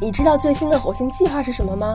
[0.00, 1.94] 你知道最新的火星计划是什么吗？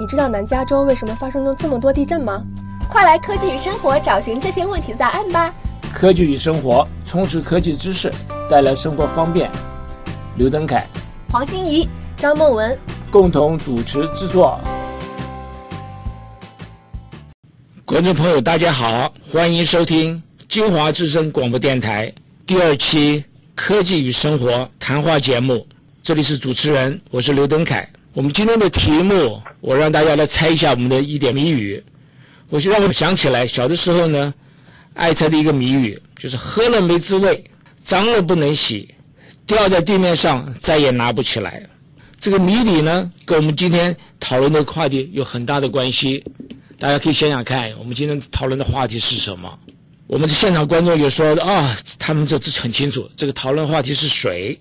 [0.00, 2.42] 你知道南加州为什么发生了这么多地震吗？
[2.88, 5.54] 快来科技与生活找寻这些问题的答案吧！
[5.92, 8.12] 科技与生活，充实科技知识，
[8.50, 9.48] 带来生活方便。
[10.36, 10.84] 刘登凯、
[11.30, 12.76] 黄欣怡、张梦文
[13.10, 14.60] 共同主持制作。
[17.84, 22.12] 观众朋友，大家好，欢迎收听金华之声广播电台
[22.44, 25.64] 第二期科技与生活谈话节目。
[26.06, 27.84] 这里是主持人，我是刘登凯。
[28.12, 31.82] 我们今天的题目，我让大家来猜一下我们的一点谜语。
[32.48, 34.32] 我就让我想起来小的时候呢，
[34.94, 37.42] 爱猜的一个谜语，就是喝了没滋味，
[37.82, 38.88] 脏了不能洗，
[39.48, 41.60] 掉在地面上再也拿不起来。
[42.20, 46.22] 这个谜底呢，跟我们今天讨论的话题有很大的关系。
[46.78, 49.58] 大家可以想想看，我们今天讨论的话题是什么？
[50.06, 54.56] 我们的现场观众有说啊，他们这这很清楚，这个讨论话题是水。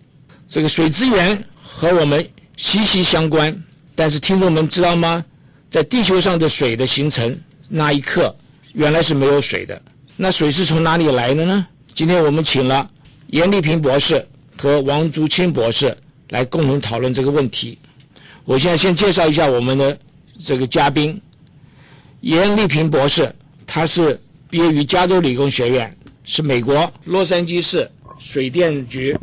[0.47, 3.63] 这个水资源和我们息息相关，
[3.95, 5.23] 但是听众们知道吗？
[5.69, 8.33] 在地球上的水的形成那一刻，
[8.73, 9.81] 原来是没有水的。
[10.15, 11.67] 那水是从哪里来的呢？
[11.93, 12.89] 今天我们请了
[13.27, 14.25] 严丽萍博士
[14.57, 15.97] 和王竹清博士
[16.29, 17.77] 来共同讨论这个问题。
[18.45, 19.97] 我现在先介绍一下我们的
[20.41, 21.19] 这个嘉宾，
[22.21, 23.33] 严丽萍博士，
[23.65, 24.17] 他是
[24.49, 27.89] 毕业于加州理工学院，是美国洛杉矶市
[28.19, 29.17] 水电局。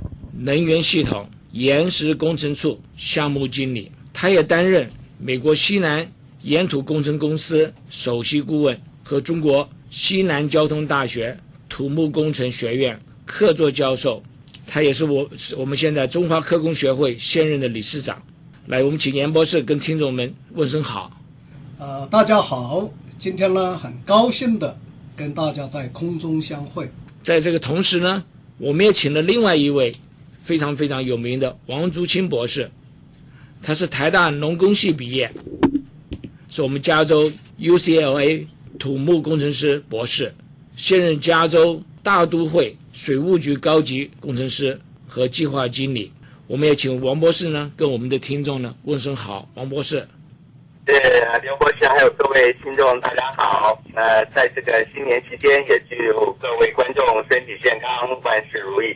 [0.45, 6.05] 能源系统岩石工程处项目经理，他也担任美国西南
[6.43, 14.21] 岩土工程公司首席顾问和中国西南交通大学土木工程学院客座教授。
[14.67, 18.21] 他也是我我们现在中华科工学会现任的理事长。
[18.67, 21.21] 来，我们请严博士跟听众们问声好。
[21.79, 24.77] 呃，大家好，今天呢很高兴的
[25.15, 26.91] 跟大家在空中相会。
[27.23, 28.25] 在这个同时呢，
[28.59, 29.93] 我们也请了另外一位。
[30.43, 32.69] 非常非常有名的王竹清博士，
[33.63, 35.31] 他是台大农工系毕业，
[36.51, 38.45] 是我们加州 UCLA
[38.79, 40.35] 土木工程师博士，
[40.77, 46.13] 现任加州大都会水务局高级工程师和计划经理。
[46.49, 49.49] 我们也请王博士呢，跟我们的听众呢问声好。
[49.55, 50.07] 王博士，
[50.85, 50.95] 对
[51.41, 53.81] 刘博士，还有各位听众，大家好。
[53.95, 58.95] 呃，在这个新年期间，也祝各位观众身体健康，万事如意。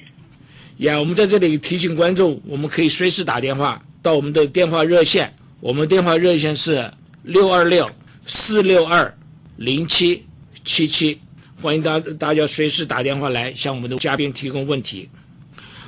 [0.79, 6.91] 呀，我们在这里提醒观众，我们可以随时打电话到我们的电话热线，我们电话热线是
[7.23, 7.91] 六二六
[8.27, 9.13] 四六二
[9.57, 10.23] 零七
[10.67, 11.19] 七七，
[11.63, 15.09] 欢迎大大家随时打电话来向我们的嘉宾提供问题。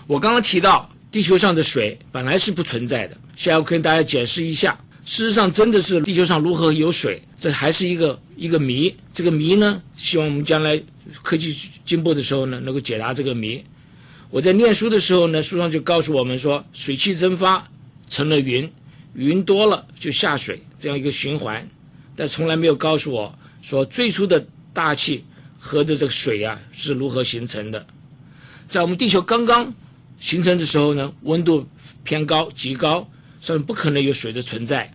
[0.07, 8.95] 我刚刚提到地球上的水本来是不存在的，现在我跟大家解释一下，事实上真的是地球上如何有水，这还是一个一个谜。
[9.13, 10.83] 这个谜呢，希望我们将来
[11.21, 11.55] 科技
[11.85, 13.63] 进步的时候呢，能够解答这个谜。
[14.31, 17.67] 我在念书的时候呢，书上就告诉我们说，水汽蒸发
[18.11, 18.71] 成了云，
[19.15, 21.67] 云多了就下水，这样一个循环。
[22.15, 25.25] 但从来没有告诉我说，最初的大气
[25.59, 27.87] 和的这个水啊是如何形成的。
[28.69, 29.73] 在我们地球刚刚
[30.21, 31.67] 形成的时候呢，温度
[32.05, 33.09] 偏高，极高，
[33.41, 34.93] 上面不可能有水的存在。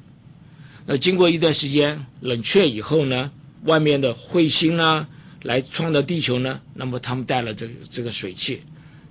[0.85, 3.31] 那经过一段时间冷却以后呢，
[3.63, 5.07] 外面的彗星啊
[5.41, 8.61] 来创造地球呢，那么他们带了这个这个水汽。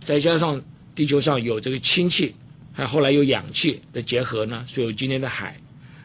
[0.04, 0.60] 再加上
[0.94, 2.34] 地球上有这个氢气，
[2.72, 5.56] 还后来有氧气的结合呢，所以有今天的海。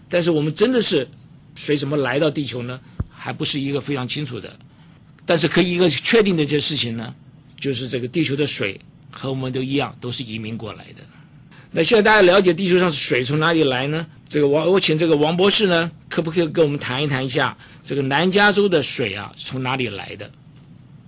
[0.09, 1.07] 但是我们真的是
[1.55, 2.79] 水怎么来到地球呢？
[3.09, 4.57] 还不是一个非常清楚的。
[5.25, 7.13] 但是可以一个确定的一件事情呢，
[7.59, 8.79] 就是这个地球的水
[9.11, 11.03] 和我们都一样，都是移民过来的。
[11.69, 14.07] 那现在大家了解地球上水从哪里来呢？
[14.29, 20.31] 这个王，我请这个王博士呢，可不可以跟我们谈一谈一下这个南加州的水啊，从哪里来的？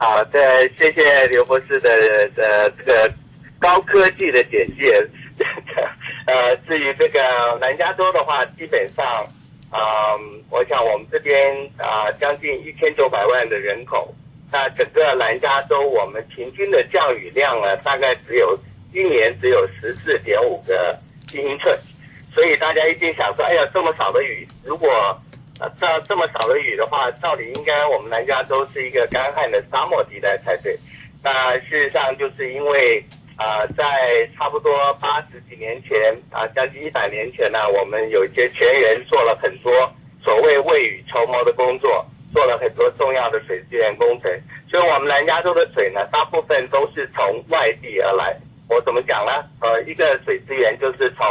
[0.02, 0.40] 好的，
[0.78, 1.90] 谢谢刘博士的
[2.30, 3.14] 的这个
[3.60, 5.06] 高科技的简介。
[6.26, 7.20] 呃，至于这个
[7.60, 9.28] 南加州的话，基本上，
[9.74, 14.14] 嗯，我想我们这边啊，将近一千九百万的人口，
[14.50, 18.58] 那整个南加州我们平均的降雨量呢，大概只有
[18.94, 20.98] 一年只有十四点五个
[21.34, 21.78] 英寸，
[22.34, 24.90] 所以大家一定想说，哎呀，这么少的雨，如果
[25.60, 30.78] 啊，这这么少的雨的话，照理应该我们南加州是一个干旱的沙漠地带才对。
[31.22, 33.04] 那事实上，就是因为
[33.36, 39.72] 啊，在差不多八十几年前啊，将近一百年前呢，我们有一些前人做了很多
[40.24, 44.32] 所谓未雨绸缪的工作，做了很多重要的水资源工程。
[44.72, 48.34] 所以，我们南加州的水呢，大部分都是从外地而来。
[48.70, 49.44] 我怎么讲呢？
[49.60, 51.26] 呃，一个水资源就是从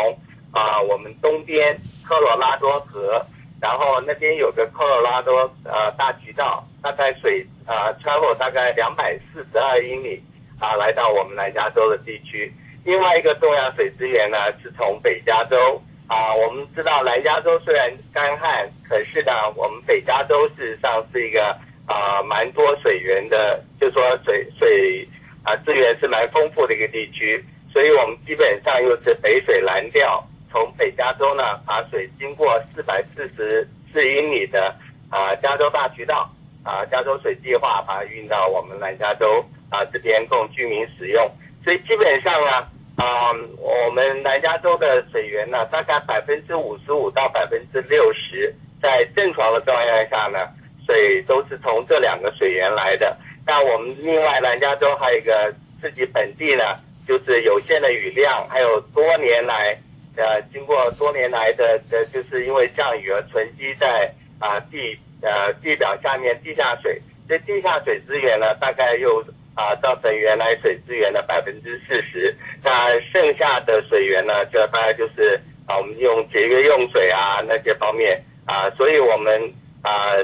[0.53, 1.75] 啊，我们东边
[2.07, 3.25] 科罗拉多河。
[3.61, 10.23] 然后那边有个科罗拉多呃大渠道，大概水啊穿过大概两百四十二英里
[10.61, 12.53] 啊，来到我们南加州的地区。
[12.85, 21.45] 另外一个重要水资源呢，是从北加州啊，我们知道南加州虽然干旱，可是呢，我们北加州事实上是一个
[21.87, 25.07] 啊蛮多水源的，就说水水
[25.43, 34.75] 啊资源是蛮丰富的一个地区，所以我们基本上又是北水南调，从北加州呢把水经过四百四十四英里的
[35.11, 36.31] 啊加州大渠道
[36.63, 41.31] 啊加州水计划把它运到我们南加州啊这边供居民使用，
[41.65, 42.69] 所以基本上呢。
[42.99, 48.53] 啊，我们南加州的水源呢，大概百分之五十五到百分之六十，
[48.83, 50.49] 在正常的状态下呢，
[50.85, 53.17] 水都是从这两个水源来的。
[53.47, 56.65] 那我们另外南加州还有一个自己本地呢，
[57.07, 59.79] 就是有限的雨量，还有多年来，
[60.19, 69.25] 呃，经过多年来的的，就是因为降雨而存积在啊地呃地表下面地下水，这地下水资源呢，大概又。
[69.59, 72.33] 啊，造成原来水资源的百分之四十，
[72.63, 75.35] 那剩下的水源呢，就大概就是
[75.67, 80.15] 啊，我们用节约用水啊那些方面啊，所以我们啊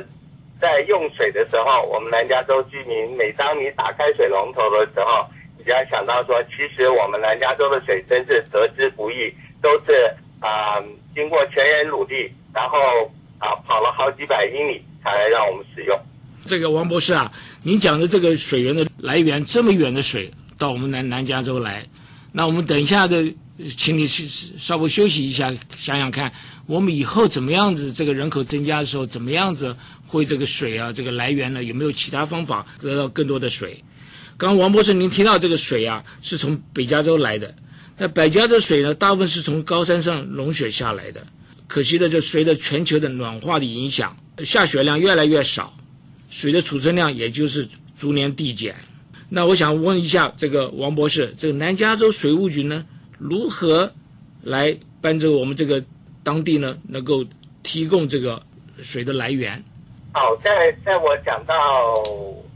[0.60, 5.26] 在用水的时候，我们南加州居民，每当你打开水龙头的时候，
[5.58, 10.76] 你就要想到说，其实我们南加州的水真是得之不易，都是啊
[11.14, 12.78] 经过全员努力，然后
[13.38, 15.98] 啊跑了好几百英里才让我们使用。
[16.44, 17.32] 这个王博士啊，
[17.62, 21.82] 您讲的这个水源的来源这么远的水到我们南南加州来，
[22.30, 23.34] 那我们等一下的，
[23.78, 24.26] 请你去
[24.58, 26.30] 稍微休息一下，想想看，
[26.66, 29.74] 我们以后怎么样子，这个人口增加的时候，怎么样子
[30.06, 33.82] 会这个水啊，这个来源呢，有没有其他方法得到更多的水？
[34.36, 37.54] 刚刚王博士您提到这个水啊，是从北加州来的，
[37.96, 41.24] 那百家的水呢，大部分是从高山上融雪下来的，
[41.68, 45.72] 可惜的就随着全球的暖化的影响，下雪量越来越少。
[46.28, 48.74] 水的储存量也就是逐年递减。
[49.28, 52.84] 那我想问一下这个王博士，这个南加州水务局呢，
[53.18, 53.92] 如何
[54.42, 55.82] 来帮助我们这个
[56.24, 57.24] 当地呢，能够
[57.62, 58.42] 提供这个
[58.82, 59.62] 水的来源？
[60.12, 61.94] 好，在在我讲到，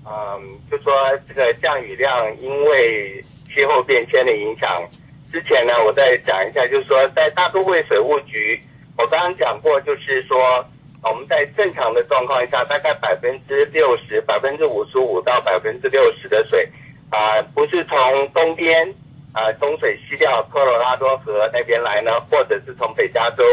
[0.05, 0.93] 嗯，就说
[1.29, 2.13] 这个降雨量
[2.43, 3.25] 因为
[3.55, 4.83] 气候变迁的影响
[5.33, 8.61] 之前呢，我再讲一下，就是说在大都会水务局，
[8.97, 10.65] 我刚刚讲过，就是说。
[11.01, 16.69] 我们在正常的状况下，大概百分之六十、百分之五十五到百分之六十的水，
[17.09, 18.93] 啊，不是从东边
[19.33, 23.45] 啊东水西调科罗拉多河那边来呢，或者是从北加州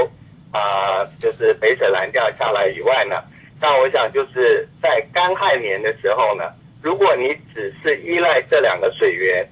[0.52, 3.24] 啊，就是北水南调下来以外呢，
[3.62, 6.46] 那我想就是在干旱年的时候呢，
[6.82, 9.48] 如果你只是依赖这两个水源，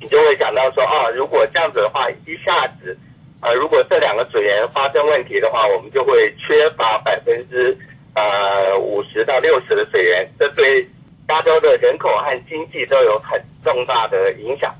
[0.00, 2.96] 你就会想到说，啊，如果这样子的话，一下子。
[3.40, 7.76] 啊，如果这两个水源发生问题的话，我们就会缺乏百分之
[8.16, 10.84] 呃五十到六十的水源，这对
[11.28, 14.74] 加州的人口和经济都有很重大的影响。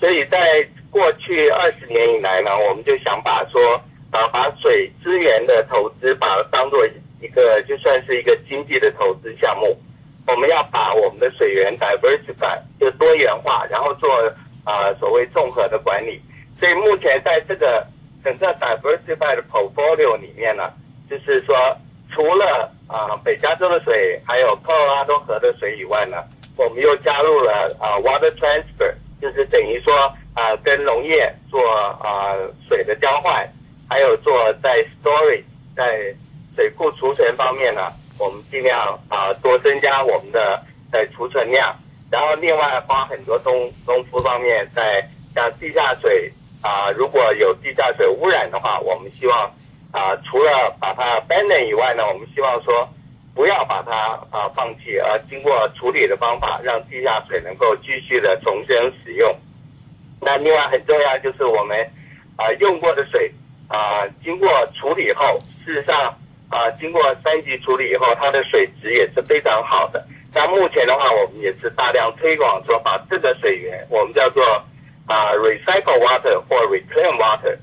[0.00, 3.80] 所以在过去二十年以来呢，我们就想把说
[4.10, 6.84] 啊，把水资源的投资，把它当做
[7.20, 9.80] 一个就算是一个经济的投资项目。
[10.26, 14.08] 我们要把我们的水源 diversify 就多元化，然后做
[14.64, 16.20] 啊所谓综合的管理。
[16.58, 17.86] 所以目前在这个
[18.22, 20.70] 整个 diversified portfolio 里面呢，
[21.10, 21.54] 就是说
[22.12, 26.18] 除了啊北加州的水，还有科罗拉多河的水以外呢，
[26.56, 29.94] 我们又加入了啊 water transfer，就是等于说
[30.34, 32.36] 啊跟农业做啊
[32.68, 33.48] 水的交换，
[33.88, 35.42] 还有做在 storage
[35.74, 36.14] 在
[36.54, 41.74] 水库储存方面呢，我们尽量啊多增加我们的的储存量，
[42.12, 45.04] 然后另外花很多功功夫方面在
[45.34, 46.30] 像地下水。
[46.64, 49.52] 啊，如果有地下水污染的话，我们希望
[49.90, 52.88] 啊，除了把它 ban 以外呢，我们希望说
[53.34, 53.90] 不要把它
[54.30, 59.34] 啊放弃，而经过处理的方法，让地下水能够继续的重生使用。
[60.20, 61.76] 那另外很重要就是我们
[62.36, 63.28] 啊用过的水
[63.66, 66.16] 啊，经过处理后，事实上
[66.48, 70.06] 啊，经过三级处理以后，它的水质也是非常好的。
[70.34, 74.42] 那目前的话，我们也是大量推广说，把这个水源我们叫做。
[75.04, 77.58] 啊，recycle water 或 reclaim water，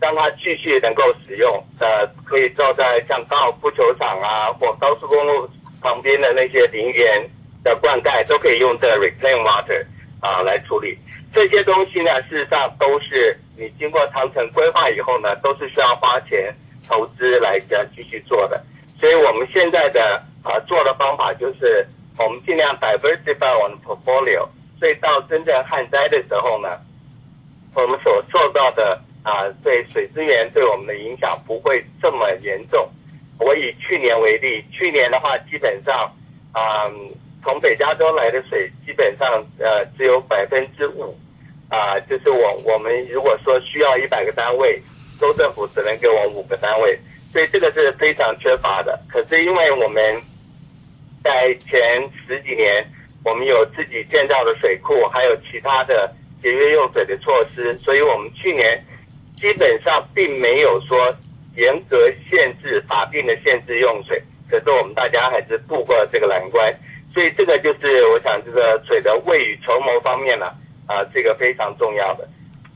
[0.00, 1.52] 让它继续能够使用。
[1.80, 5.46] 呃，可以照在像高尔夫球场啊，或高速公路
[5.82, 7.28] 旁边的那些林园
[7.64, 9.84] 的灌溉，都可以用这 reclaim water
[10.20, 10.96] 啊来处理。
[11.34, 16.54] 这些东西呢，事实上都是你经过长城规划以后呢，都是需要花钱
[16.88, 18.64] 投资来这样继续做的。
[19.00, 21.86] 所以我们现在的啊做的方法就是，
[22.18, 24.48] 我们尽量 diversify 我们 portfolio。
[24.80, 26.68] 所以到真正旱灾的时候呢，
[27.74, 32.86] 我们所受到的啊，对水资源对我们的影响不会这么严重。
[33.38, 36.12] 我以去年为例，去年的话，基本上
[36.52, 36.90] 啊，
[37.42, 41.16] 从北加州来的水基本上呃只有百分之五
[41.68, 44.82] 啊，就是我我们如果说需要一百个单位，
[45.18, 46.98] 州政府只能给我们五个单位，
[47.32, 49.00] 所以这个是非常缺乏的。
[49.08, 50.20] 可是因为我们
[51.24, 51.80] 在前
[52.26, 52.86] 十几年，
[53.24, 58.84] 我们有自己建造的水库，还有其他的节约用水的措施，所以我们去年
[59.32, 61.10] 基本上并没有说
[61.56, 61.96] 严格
[62.30, 64.22] 限制法定的限制用水。
[64.50, 66.72] 可是我们大家还是度过了这个难关，
[67.14, 70.52] 所以这个就是我想这个水的未雨绸缪方面呢，
[70.86, 72.28] 啊，这个非常重要的。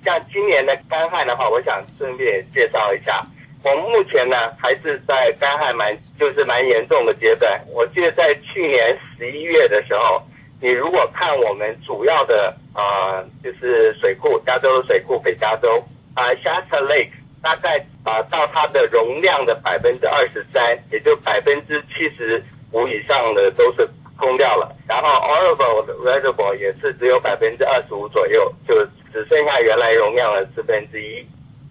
[0.07, 3.23] 像今年的干旱的话，我想顺便介绍一下。
[3.65, 7.61] 我们目前呢还是在干旱蛮就是蛮严重的阶段。
[7.75, 10.23] 我记得在去年十一月的时候，
[10.61, 15.85] 你如果看我们主要的啊就是水库，加州的水库北加州
[16.15, 17.11] 啊 Shasta Lake
[17.43, 24.75] 大概啊到它的容量的百分之二十三，也就百分之七十五以上的都是空掉了。
[24.87, 31.27] 然后 Oroville 的 Reservoir 也是只有百分之二十五左右，就只剩下原来容量的四分之一。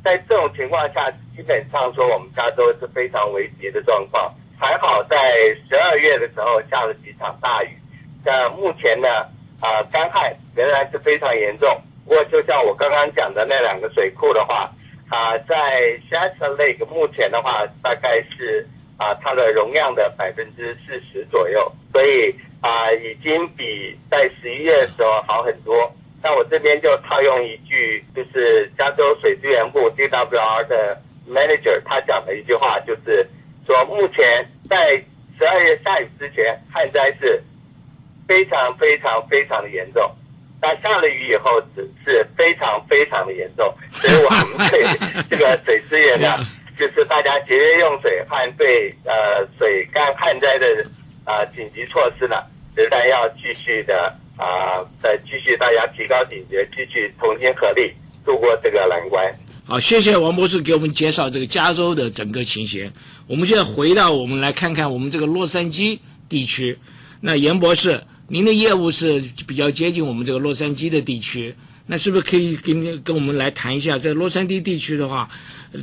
[0.07, 4.33] 在这种情况下，基本上说我们加州是非常危急的状况。
[4.57, 5.17] 还好在
[5.67, 7.77] 十二月的时候下了几场大雨。
[8.23, 9.09] 那目前呢，
[9.59, 11.69] 啊，干旱仍然是非常严重。
[12.05, 14.71] 不过就像我刚刚讲的那两个水库的话，
[15.09, 25.91] 啊，在 Shasta Lake 目前的话，大概是啊它的容量的百分之四十左右，所以啊已经比在十一月的时候好很多。
[26.27, 33.25] 那我这边就套用一句，就是加州水资源部 DWR 的 manager 他讲的一句话，就是
[33.65, 35.01] 说目前在
[35.39, 37.41] 十二月下雨之前，旱灾是
[38.27, 40.03] 非常非常非常的严重。
[40.61, 43.73] 那下了雨以后，只是非常非常的严重。
[43.93, 44.83] 所以我们对
[45.29, 46.35] 这个水资源呢，
[46.77, 50.85] 就是大家节约用水和对呃水干旱灾的
[51.23, 52.35] 啊紧急措施呢，
[52.75, 54.13] 仍然要继续的。
[54.37, 57.91] 啊，再继续，大家提高警觉，继续同心合力
[58.23, 59.33] 度过这个难关。
[59.65, 62.89] 好，谢谢王博士给我们介绍这个加州的整个情形。
[63.25, 66.77] 我们现在回到我们来看看我们这个洛杉矶地区。
[67.19, 71.53] 那严博士，您的业务是比较接近我们这个洛杉矶的地区。
[71.89, 75.29] 那是不是可以跟跟我们来谈一下，在洛杉矶地区的话，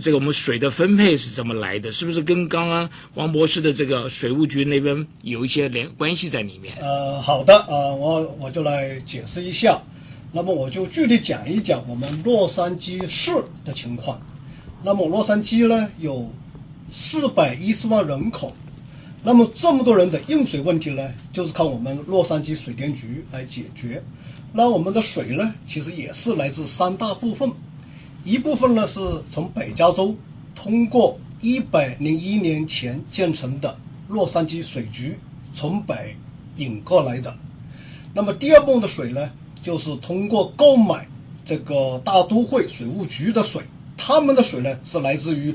[0.02, 1.90] 这个我们水的分配是怎么来的？
[1.90, 6.76] 是不是跟刚刚王博士的这个水务局那边有一些联关系在里面？
[6.78, 9.80] 呃，好的，呃，我我就来解释一下。
[10.30, 13.30] 那么我就具体讲一讲我们洛杉矶市
[13.64, 14.20] 的情况。
[14.82, 16.30] 那么洛杉矶呢有
[16.90, 18.54] 四百一十万人口，
[19.22, 24.02] 那么这么多人的用水问题呢，就是靠我们洛杉矶水电局来解决。
[24.56, 27.50] 那我们的水呢，其实也是来自三大部分，
[28.22, 30.14] 一部分呢是从北加州
[30.54, 35.18] 通过一百零一年前建成的洛杉矶水局
[35.52, 36.14] 从北
[36.58, 37.36] 引过来的，
[38.14, 39.28] 那么第二部分的水呢，
[39.60, 41.04] 就是通过购买
[41.44, 43.60] 这个大都会水务局的水，
[43.96, 45.52] 他们的水呢是来自于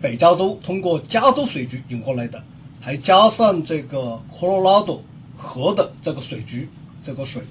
[0.00, 2.40] 北加州通过加州水局引过来的，
[2.80, 5.02] 还加上这个科罗拉多
[5.36, 6.68] 河的这个水局
[7.02, 7.42] 这个水。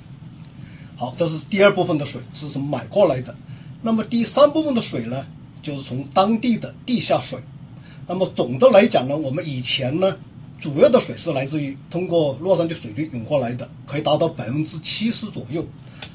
[1.00, 3.34] 好，这是第二部分的水是从买过来的？
[3.84, 5.24] 那么第三部分的水呢，
[5.62, 7.38] 就是从当地的地下水。
[8.08, 10.18] 那么总的来讲呢，我们以前呢，
[10.58, 15.63] 主要的水是来自于通过洛杉矶水局引过来的，可以达到百分之七十左右。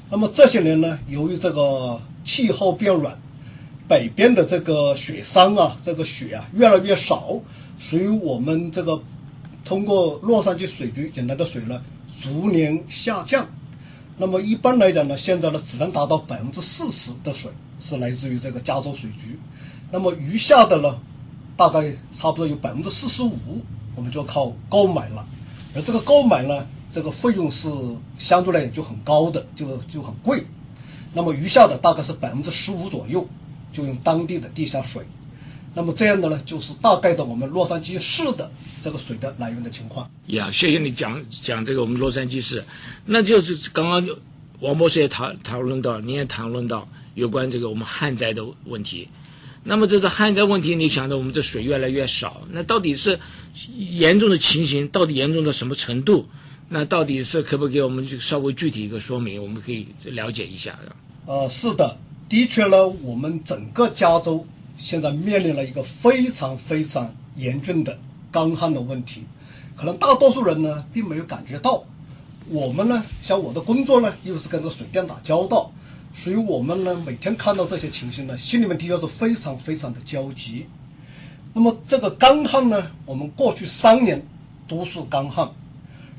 [0.09, 3.17] 那么这些年呢，由于这个气候变暖，
[3.87, 7.39] 北边的这个雪山啊，这个雪啊越来越少，
[7.79, 9.01] 所以我们这个
[9.63, 11.81] 通过洛杉矶水局引来的水呢，
[12.19, 13.47] 逐年下降。
[14.23, 17.51] 那么一般来讲呢，现在呢只能达到百分之四十的水
[17.81, 19.37] 是来自于这个加州水局，
[19.91, 20.97] 那么余下的呢，
[21.57, 23.61] 大概差不多有百分之四十五，
[23.97, 25.27] 我们就靠购买了，
[25.75, 27.69] 而这个购买呢，这个费用是
[28.17, 30.41] 相对来讲就很高的，就就很贵。
[31.13, 33.27] 那么余下的大概是百分之十五左右，
[33.73, 35.05] 就用当地的地下水。
[35.75, 40.09] 那么这样的呢，就是大概的我们洛杉矶市的这个水的来源的情况。
[40.27, 42.63] 呀，谢谢你讲讲这个我们洛杉矶市，
[43.05, 44.07] 那就是刚刚
[44.59, 49.07] 王博士也讨讨论到，你也谈论到有关这个我们旱灾的问题。
[49.63, 53.19] 那么这是旱灾问题，你想到我们这水越来越少，那到底是
[53.75, 56.27] 严重的情形，到底严重到什么程度？
[56.69, 60.77] 那到底是可不可以给我们就稍微具体一个说明，我们可以了解一下？
[61.25, 61.97] 呃，是的，
[62.29, 64.45] 的确呢，我们整个加州。
[64.75, 67.97] 现在面临了一个非常非常严峻的
[68.31, 69.23] 干旱的问题，
[69.75, 71.83] 可能大多数人呢并没有感觉到。
[72.49, 75.71] 我们呢，像我的工作呢，又是跟着水电打交道，
[76.13, 80.65] 所以我们呢每天看到这些情形呢，心里面的确是非常非常的焦急。
[81.53, 84.21] 那么这个干旱呢，我们过去三年
[84.67, 85.49] 都是干旱，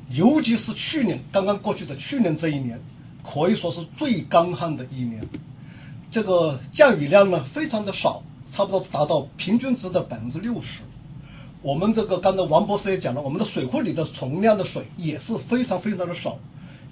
[0.09, 2.79] 尤其是去年刚刚过去的去年这一年，
[3.23, 5.23] 可以说是最干旱的一年。
[6.09, 8.23] 这个降雨量呢非常的少。
[8.55, 10.79] 差不多是达到平均值的百分之六十。
[11.61, 16.39] 我们这个刚才王博士也讲了，我们的水库里的存量的水也是非常非常的少，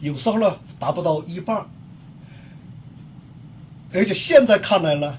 [0.01, 1.65] 有时候呢达不到一半。
[3.93, 5.17] 而且现在看来呢，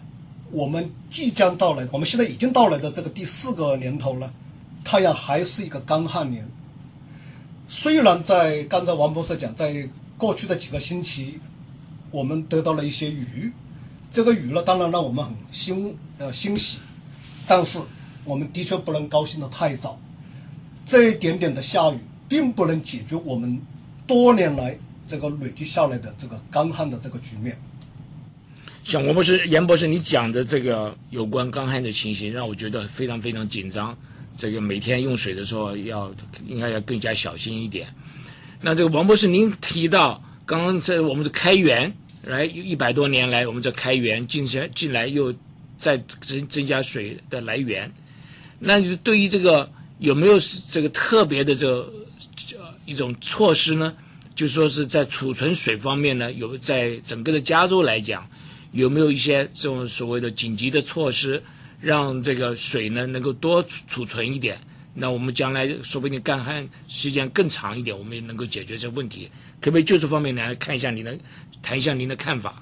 [0.51, 4.31] 我们即将到来，我们现在已经到来的这个第四个年头了，
[4.85, 6.47] 太阳还是一个干旱年。
[7.67, 11.41] 虽然在刚才王博士讲，在过去的几个星期，
[12.11, 13.51] 我们得到了一些雨，
[14.15, 16.79] 这个雨呢，当然让我们很欣呃欣喜，
[17.49, 17.81] 但是。
[18.27, 20.01] 我们的确不能高兴的太早，
[20.87, 23.61] 这一点点的下雨，并不能解决我们
[24.07, 27.55] 多年来这个累积下来的这个干旱的这个局面。
[28.83, 33.95] 像王博士、严博士，你讲的这个有关干旱的情形，让我觉得非常非常紧张。
[34.39, 36.11] 这个每天用水的时候，要
[36.49, 37.87] 应该要更加小心一点。
[38.63, 41.95] 那这个王博士，您提到刚刚在我们的开源，
[42.27, 45.35] 来一百多年来，我们这开源进来进来又
[45.77, 47.93] 再增增加水的来源。
[48.59, 50.39] 那你对于这个有没有
[50.69, 51.93] 这个特别的这个
[52.85, 53.95] 一种措施呢？
[54.35, 58.29] 就说是在储存水方面呢，有在整个的加州来讲，
[58.73, 61.41] 有没有一些这种所谓的紧急的措施，
[61.81, 64.59] 让这个水呢能够多储存一点？
[64.97, 69.31] 那我们将来说不定干旱时间更长一点，我们也能够解决这个问题。
[69.61, 71.17] 可不可以就这方面来看一下你的
[71.65, 72.53] 谈一下您的看法？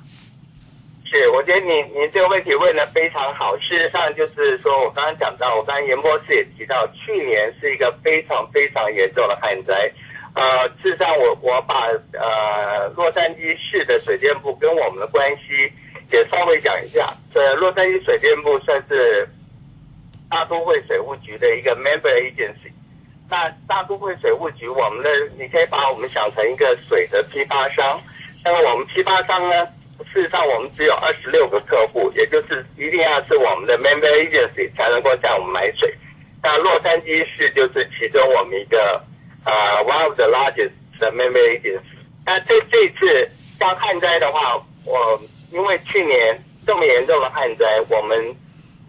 [1.04, 3.56] 是，我觉得你您这个问题问的非常好。
[3.58, 9.90] 事实上，就是说我刚刚讲到，我刚刚严博士也提到，去年是一个非常非常严重的旱灾。
[10.34, 15.70] 呃，事实上，我我把呃洛杉矶市的水电部跟我们的关系
[16.12, 17.12] 也稍微讲一下。
[17.34, 19.28] 这洛杉矶水电部算是
[20.30, 22.70] 大都会水务局的一个 member agency。
[23.28, 28.00] 那大都会水务局，我们的你可以把我们想成一个水的批发商。
[28.44, 29.66] 那么我们批发商呢？
[30.12, 35.94] 事实上，我们只有二十六个客户，也就是一定要是我们的 member agency 才能够向我们买水。
[36.42, 39.00] 那洛杉矶市就是其中我们一个
[39.44, 39.52] 呃
[39.84, 41.80] one of the largest 的 member agency。
[42.26, 45.20] 那这这次像旱灾的话，我
[45.52, 48.18] 因为去年这么严重的旱灾，我们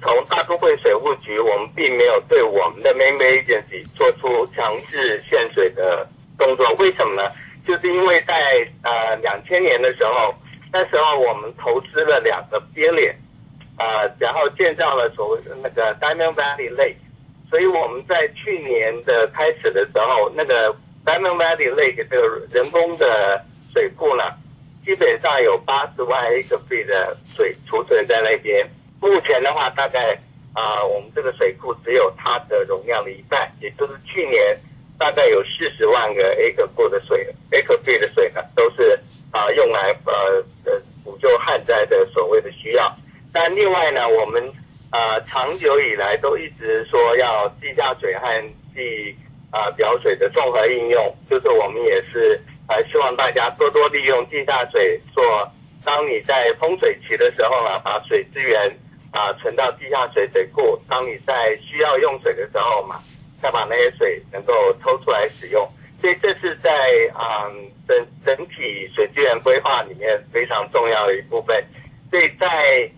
[0.01, 6.67] 从大都会水务局，我们并没有对我们的 member agency 做出强制限水的动作。
[6.79, 7.31] 为什么呢？
[7.65, 8.33] 就是因为在
[8.83, 10.33] 呃两千年的时候。
[10.75, 13.15] 那时候我们投资了两个边脸，
[13.77, 16.95] 啊，然后建造了所谓那个 Diamond Valley Lake，
[17.47, 23.39] 所以我们在去年的开始的时候，那个 Diamond Valley Lake 这个人工的
[23.71, 24.23] 水库呢，
[24.83, 28.67] 基本上有八十万 acre 的水储存在那边。
[28.99, 30.17] 目前的话，大概
[30.55, 34.57] 啊，我们这个水库只有它的容量的一半，也就是去年
[34.97, 38.99] 大概有四十万个 acre 的水，acre 的水呢，都是。
[39.33, 42.95] 啊，用来呃呃补救旱灾的所谓的需要。
[43.33, 44.43] 但另外呢，我们
[44.91, 48.27] 呃长久以来都一直说要地下水和
[48.75, 49.15] 地
[49.49, 55.51] 啊表水的综合应用，就是我们也是呃希望大家多多利用地下水做。
[55.83, 58.71] 当你在丰水期的时候呢，把水资源
[59.09, 62.99] 啊存到地下水水库；当你在需要用水的时候嘛，
[63.43, 65.69] 再把那些水能够抽出来使用。
[66.01, 66.71] 所以这是在
[67.13, 67.47] 啊
[67.87, 71.63] 整整体水资源规划里面非常重要的一部分。
[72.09, 72.89] 所以在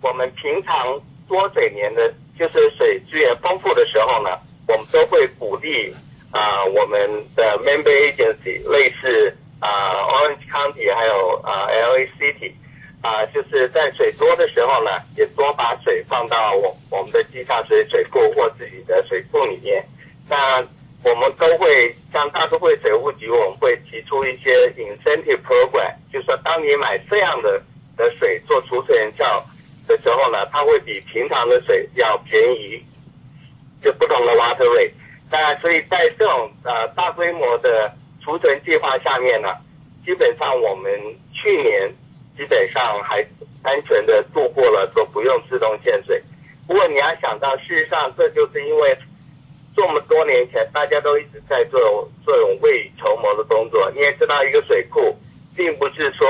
[0.00, 4.30] 我们平常多水年的，就是水资源丰富的时候呢，
[4.68, 5.92] 我们都会鼓励
[6.30, 7.00] 啊我们
[7.36, 12.52] 的 member agency，类似啊 Orange County 还有啊 LA City，
[13.00, 19.84] 啊就是在水多的时候呢，也多把水放到我我们的地下水水库或自己的水库里面。
[20.28, 20.58] 那
[21.04, 27.62] 我们都会像大都会水务局，我们会提出一些 incentive program，就是说，当你买这样的
[27.96, 29.44] 的水做储存效
[29.86, 32.82] 的时候呢，它会比平常的水要便宜，
[33.80, 34.90] 就不同的 water rate。
[35.30, 39.54] 那所以在这种呃大规模的储存计划下面呢，
[40.04, 40.90] 基本上我们
[41.32, 41.88] 去年
[42.38, 43.20] 基本上还
[43.62, 46.22] 安全的度过了，说不用自动限水。
[46.66, 48.96] 不过你要想到，事实上这就是因为。
[49.76, 53.88] 这么多年前，大家都一直在做这种未雨绸缪的工作。
[53.94, 55.16] 你也知道，一个水库
[55.54, 56.26] 并不是说，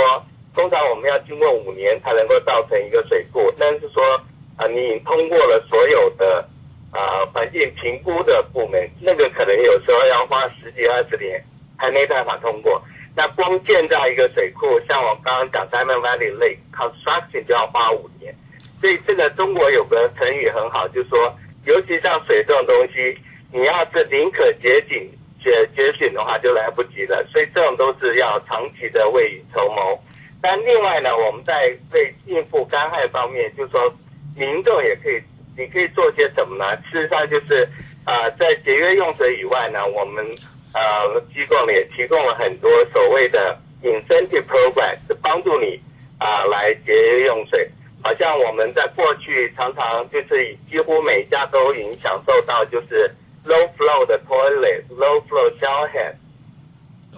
[0.54, 3.50] 通常我们要经过五年才能够造成一个水库。
[3.58, 4.04] 但是说，
[4.58, 6.46] 啊，你通过了所有的
[6.90, 11.42] 啊环境评估的部门，那个可能有时候要花十几二十年
[11.78, 12.82] 还没办法通过。
[13.18, 18.32] 那光建造一个水库，像我刚刚讲 Diamond Valley Lake construction 就要花五年。
[18.80, 23.18] 所以这个中国有个成语很好，就是说，尤其像水这种东西。
[23.50, 25.02] 你要是宁可节俭
[25.42, 27.26] 节节省的话，就来不及了。
[27.32, 29.98] 所以这种都是要长期的未雨绸缪。
[30.42, 33.90] 但另外呢，我们在为应付干旱方面，就是说，
[34.36, 35.18] 民众也可以，
[35.56, 36.76] 你可以做些什么呢？
[36.92, 37.66] 事实上就是
[38.04, 40.22] 啊、在节约用水以外呢，我们
[40.72, 45.80] 呃机构呢也提供了很多所谓的 incentive program，是帮助你
[46.18, 47.70] 啊、来节约用水。
[48.00, 53.10] 好像我们在过去常常就是几乎每家都已经享受到就是
[53.44, 56.14] low flow 的 toilet、low flow shower head。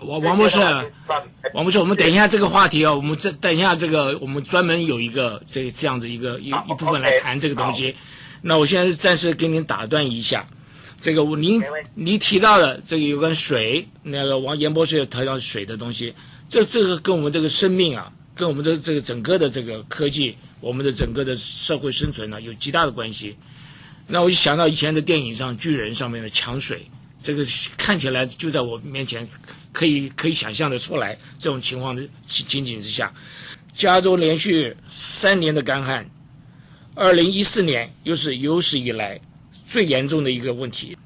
[0.02, 0.58] 王王博士，
[1.06, 7.94] 王王博士，我们等一下这个话题哦，我们这等一下这个，我们专门有一个这这样子一个一一部分来谈这个东西。
[8.40, 10.46] 那我现在暂时给您打断一下，
[11.00, 11.62] 这个我您
[11.94, 16.14] 您提到的这个有关水，那个王严博士也提到水的东西，
[16.46, 23.34] 这这个跟我们这个生命啊，跟我们的这个整个的这个科技，我们的整个的社会生存呢有极大的关系。
[24.06, 26.84] 那我就想到以前的电影上巨人上面的抢水，
[27.18, 27.42] 这个
[27.78, 29.26] 看起来就在我面前，
[29.72, 33.10] 可以可以想象的出来这种情况的情情景之下，
[33.72, 36.06] 加州连续三年的干旱，
[36.94, 39.18] 二零一四年又是有史以来
[39.70, 40.98] 最严重的一个问题。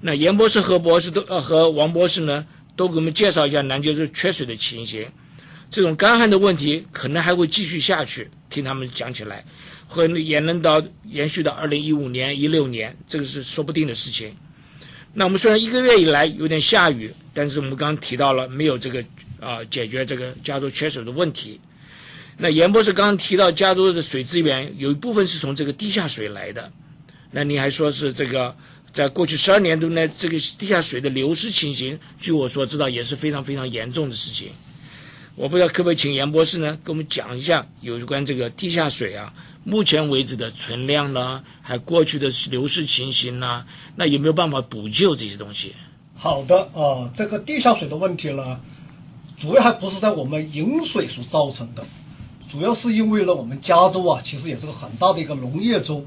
[0.00, 5.06] 那严博士和博士都呃和王博士呢，都给我们介绍一下南加州缺水的情形。
[5.68, 9.44] 这种干旱的问题可能还会继续下去，听他们讲起来，
[9.86, 14.34] 会也能到延续到二零一五年、一六年，这个是说不定的事情。
[15.12, 19.04] 那我们虽然一个月以来有点下雨，但是我们刚刚提到了没有这个
[19.40, 21.60] 啊、解决这个加州缺水的问题。
[22.38, 26.70] 那严博士刚刚提到加州的水资源有一部分是从这个地下水来的，
[27.30, 28.54] 那您还说是这个
[28.92, 34.48] 在过去十二年度呢，这个地下水的流失情形，据我所知道也是非常非常严重的事情。
[35.34, 39.30] 我不知道可不可以请严博士呢，给我们讲一下有关这个地下水啊，
[39.64, 45.74] 目前为止的存量呢，还过去的流失情形呢，那有没有办法补救这些东西？
[46.14, 48.58] 好的啊、呃这个地下水的问题呢，
[49.36, 51.84] 主要还不是在我们饮水所造成的，
[52.48, 56.02] 主要是因为呢，我们加州啊，其实也是个很大的一个农业州，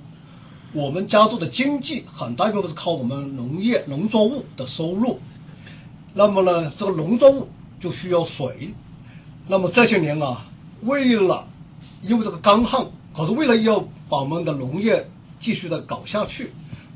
[0.71, 5.19] 我们加州的经济很大一部分是靠我们农业农作物的收入，
[6.13, 7.47] 那么呢，这个农作物
[7.79, 8.73] 就需要水，
[9.47, 10.45] 那么这些年啊，
[10.81, 11.47] 为了
[12.01, 16.51] 因为这个干旱，可是为了要把我们的农业继续的搞下去，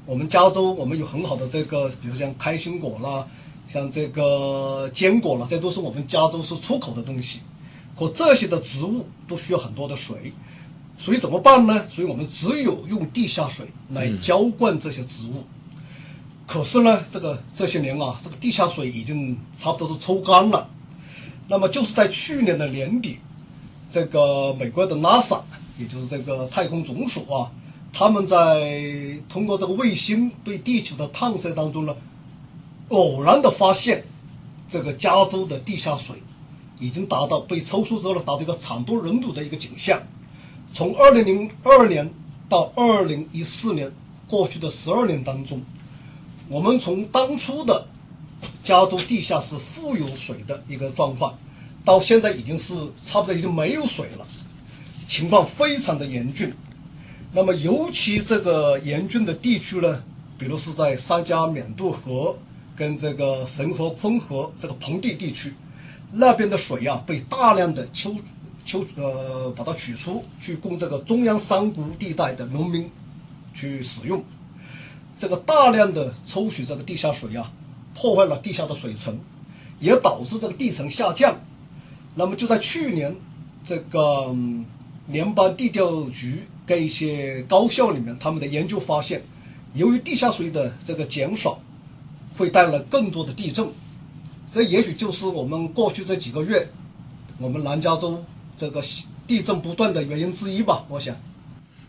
[0.06, 3.26] 我们加州我们有很好的这个，比如像开心果啦，
[3.68, 7.40] 像这个坚果啦，这都是我们加州是出口的东西。
[7.98, 10.32] 可这些的植物都需要很多的水，
[10.98, 11.86] 所以怎么办呢？
[11.90, 15.44] 所以我们只有用地下水来浇灌这些植物。
[16.46, 20.70] 可是呢，这个这些年啊，这个地下水已经差不多是抽干了。
[21.48, 23.18] 那么就是在去年的年底，
[23.90, 25.42] 这个美国的 NASA，
[25.78, 27.52] 也就是这个太空总署啊，
[27.92, 31.96] 他们在通过这个卫星对地球的探测当中呢，
[32.90, 34.06] 偶然的发现，
[34.70, 36.16] 这个加州的地下水
[36.80, 40.02] 已经达到被抽出之后呢，达到一个惨不忍睹的一个景象。
[40.74, 42.12] 从二零零二年
[42.50, 43.92] 到二零一四年
[44.28, 45.62] 过去的十二年当中，
[46.50, 47.86] 我们从当初的
[48.64, 51.38] 加州地下是富有水的一个状况，
[51.86, 54.26] 到现在已经是差不多已经没有水了，
[55.08, 56.52] 情况非常的严峻。
[57.32, 60.04] 那么尤其这个严峻的地区呢，
[60.40, 62.36] 比如是在三加缅度河
[62.76, 65.54] 跟这个神河昆河这个盆地地区，
[66.12, 68.16] 那边的水啊被大量的抽
[68.74, 72.90] 抽呃把它取出去供这个中央山谷地带的农民
[73.54, 74.24] 去使用。
[75.16, 77.52] 这个大量的抽取这个地下水啊，
[77.94, 79.16] 破坏了地下的水层，
[79.80, 81.40] 也导致这个地层下降。
[82.16, 83.16] 那么就在去年，
[83.64, 84.36] 这个、
[85.08, 89.22] 联邦地调局跟一些高校里面，他们的研究发现，
[89.76, 91.60] 由于地下水的这个减少，
[92.36, 93.68] 会带来更多的地震。
[94.52, 96.68] 这也许就是我们过去这几个月，
[97.38, 98.24] 我们南加州
[98.58, 98.82] 这个
[99.26, 100.86] 地震不断的原因之一吧。
[100.90, 101.16] 我想。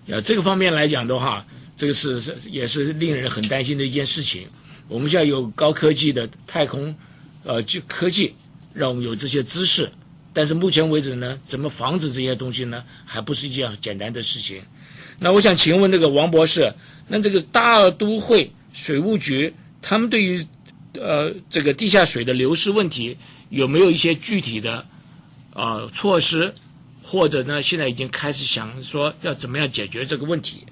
[0.07, 4.47] 呀，这个方面来讲的话，这个是是也是令人很担心的一件事情。
[4.87, 6.95] 我们现在有高科技的太空，
[7.43, 8.35] 呃，就科技
[8.75, 9.91] 让我们有这些知识，
[10.35, 14.61] 但是目前为止呢，怎么防止这些东西呢，还不是一件简单的事情。
[15.19, 16.71] 那我想请问那个王博士，
[17.09, 20.45] 那这个大都会水务局他们对于
[21.01, 23.17] 呃这个地下水的流失问题
[23.49, 24.87] 有没有一些具体的
[25.55, 26.55] 呃措施？
[27.07, 30.67] 或者呢，现在已经开始想说要怎么样解决这个问题。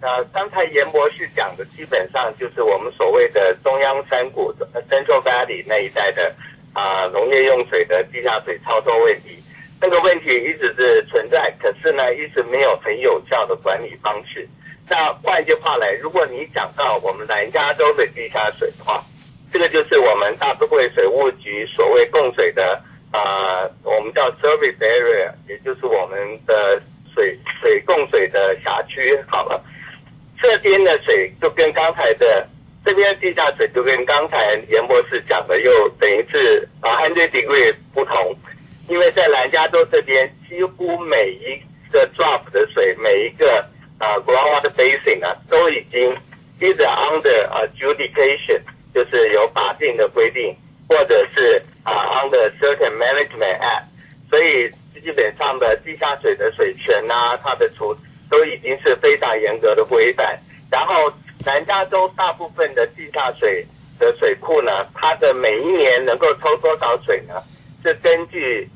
[0.00, 6.34] 呃，刚才严博士讲的基本上就是我们所谓的中央山谷呃 Central Valley 那一带的
[6.72, 9.38] 啊、农业用水的地下水超抽问题。
[9.78, 14.48] 这个问题一直是存在，可是呢，一直没有很有效的管理方式。
[14.88, 19.04] 那换句话来，如果你讲到我们南加州的地下水的话，
[19.52, 26.80] 这个就是我们大都会水务局所谓供水的啊、我们叫 service area，也就是我们的
[27.14, 29.18] 水水供水的辖区。
[29.26, 29.62] 好了，
[30.42, 32.46] 这边的水就跟刚才的
[32.84, 38.36] 这边地下水就跟刚才严博士讲的又等于是啊 hundred degree 不同，
[38.88, 43.64] 因为在南加州这边几乎每一个 drop 的水，每一个
[43.98, 46.14] 啊 groundwater basin 啊都已经
[46.60, 48.60] either under adjudication，
[48.94, 50.54] 就是有法定的规定，
[50.88, 53.84] 或者是啊 under certain management act，
[54.30, 54.70] 所以
[55.02, 57.96] 基本上的地下水的水权呐、它的处
[58.30, 60.38] 都已经是非常严格的规范。
[60.70, 61.12] 然后
[61.44, 63.64] 南加州大部分的地下水
[63.98, 67.34] 的水库呢，它的每一年能够抽多少水呢？
[67.84, 68.68] 是根据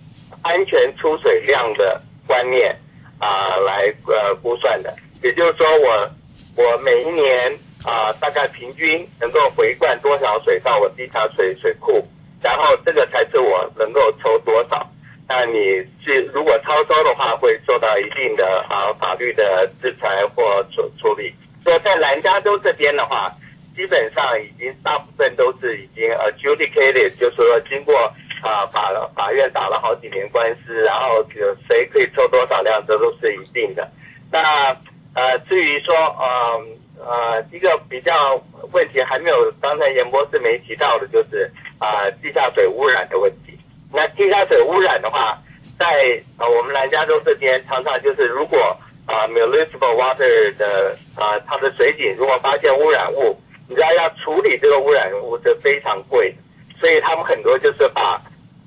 [0.43, 2.75] 安全出水量的观念
[3.19, 4.95] 啊、来呃估算的。
[5.23, 6.11] 也就是说我，
[6.57, 12.07] 我每一年啊、大概平均能够回灌多少水到我地下水水库，
[12.43, 14.87] 然后这个才是我能够抽多少。
[15.29, 15.59] 那你
[16.05, 21.33] 是如果超收的话，会受到一定的啊法律的制裁或处处理。
[21.65, 23.33] 说在南加州这边的话，
[23.77, 27.97] 基本上已经大部分都是已经 adjudicated，就是说经过
[28.43, 33.89] 啊法法院打了好几年官司，然后有谁可以抽多少量，这都是一定的。
[34.33, 34.77] 那
[35.15, 36.61] 呃，至于说呃
[37.01, 38.41] 呃一个比较
[38.73, 43.59] 问题还没有，刚才严博士没提到的，就是啊、地下水污染的问题。
[43.93, 45.37] 那地下水污染的话，
[45.79, 45.87] 在
[46.39, 48.59] 呃我们南加州这边常常就是如果
[49.07, 53.37] 啊、municipal water 的啊、它的水井如果发现污染物，
[53.69, 56.37] 你知道要处理这个污染物是非常贵的，
[56.79, 58.21] 所以他们很多就是把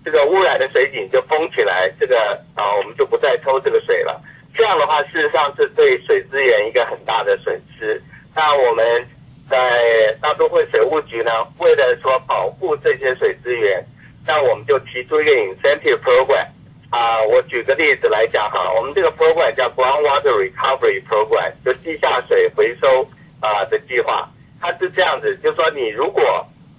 [0.03, 4.19] 这个污染的水井就封起来，这个啊、我们就不再抽这个水了。
[4.55, 8.01] 这样的话，事实上是对水资源一个很大的损失。
[8.35, 9.07] 那我们
[9.49, 13.85] 在大都会水务局呢，为了说保护这些水资源，
[14.25, 16.47] 那我们就提出一个 incentive program。
[16.89, 23.03] 啊、我举个例子来讲哈，我们这个 program 叫 Groundwater Recovery Program，就地下水回收
[23.41, 24.29] 啊、的计划。
[24.61, 26.23] 它是这样子，就是说你如果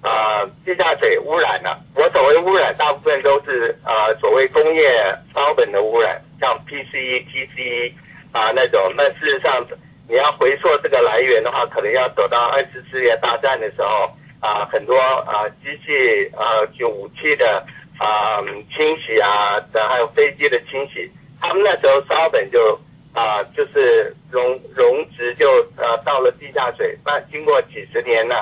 [0.03, 4.89] 啊、地下水污染了，我所谓污染大部分都是啊、所谓工业
[5.35, 7.93] 烧本的污染，像 PCE、TCE
[8.31, 8.81] 啊那种。
[8.97, 9.67] 那事实上
[10.07, 17.65] 你要回溯这个来源的话，可能要走到二次世界大战的时候啊，很多啊机器啊就武器的
[17.99, 18.43] 啊
[18.77, 22.79] 清洗啊，还有飞机的清洗，他们那时候烧本就
[23.15, 28.35] 啊就是溶溶质就呃到了地下水，那经过几十年呢，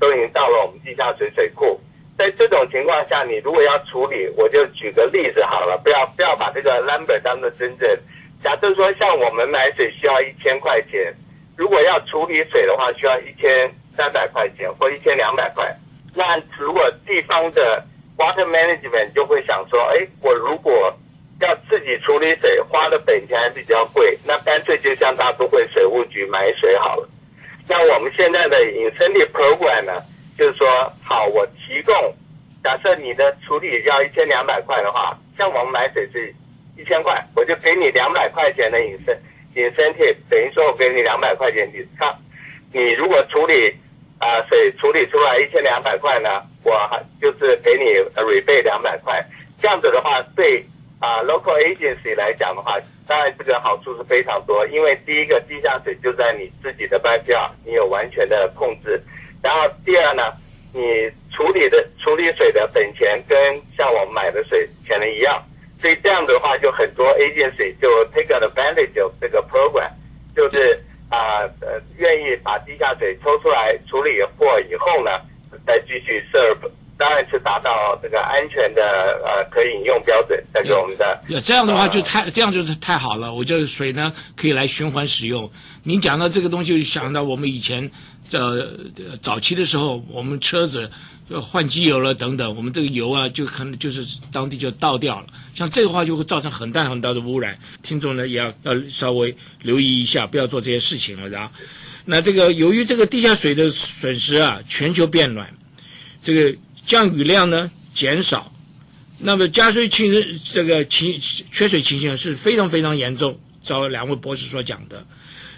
[0.00, 1.78] 都已经到了我们地下水水库。
[2.16, 7.88] 在这种情况下，你如果要处理，我就举个例子好了，不要不要把这个 number 当做真正。
[8.42, 11.14] 假设说像我们买水需要一千块钱，
[11.56, 15.74] 如果要处理水的话，需要一千三百块钱或一千两百块。
[16.14, 17.84] 那如果地方的
[18.16, 20.72] water management 就会想说，哎，我如果
[21.40, 27.08] 要自己处理水，花的本钱还比较贵，那干脆就向大都会水务局买水好了。
[27.68, 30.02] 那我们现在的 incentive program 呢，
[30.36, 30.66] 就是说，
[31.02, 31.94] 好，我提供，
[32.64, 36.34] 假设你的处理要一千两百块的话，像我们买水是
[36.76, 39.18] 一千块，我就给你两百块钱的 incent
[39.54, 42.16] incentive，等于说我给你两百块钱 discount。
[42.72, 43.74] 你如果处理
[44.18, 47.84] 啊、水处理出来一千两百块呢，我还就是给你
[48.20, 49.24] rebate 两百块。
[49.60, 50.64] 这样子的话，对
[50.98, 52.78] 啊、local agency 来讲的话，
[53.08, 59.02] 当然这个好处是非常多，因为第一个地下水就在你自己的 backyard，你有完全的控制。
[59.42, 60.30] 然后第二呢，
[60.74, 63.38] 你处理的处理水的本钱跟
[63.76, 65.42] 像我们买的水钱的一样，
[65.80, 69.90] 所以这样的话就很多 agency 就 take advantage of 这个 program，
[70.36, 75.10] 就是啊呃愿意把地下水抽出来处理过以后呢，
[75.66, 83.32] 再继续 serve，当然是达到这个安全的呃可饮用标准，但是我们的呃这样的话就呃太这样就是太好了。
[83.32, 85.50] 我觉得水呢可以来循环使用。
[85.82, 87.90] 您讲到这个东西，就想到我们以前
[88.32, 88.68] 呃
[89.22, 90.90] 早期的时候，我们车子呃
[91.38, 95.26] 换机油了等等，我们这个油啊就可能就是当地就倒掉了。
[95.54, 97.58] 像这个话就会造成很大很大的污染。
[97.82, 101.52] 听众呢也要要稍微留意一下，不要做这些事情了，然后。
[102.06, 105.48] 那这个由于这个地下水的损失啊，全球变暖，
[106.22, 108.50] 这个降雨量呢减少，
[109.18, 110.10] 那么加水情
[110.42, 111.16] 这个情
[111.52, 115.04] 缺水情形是非常非常严重，照两位博士所讲的。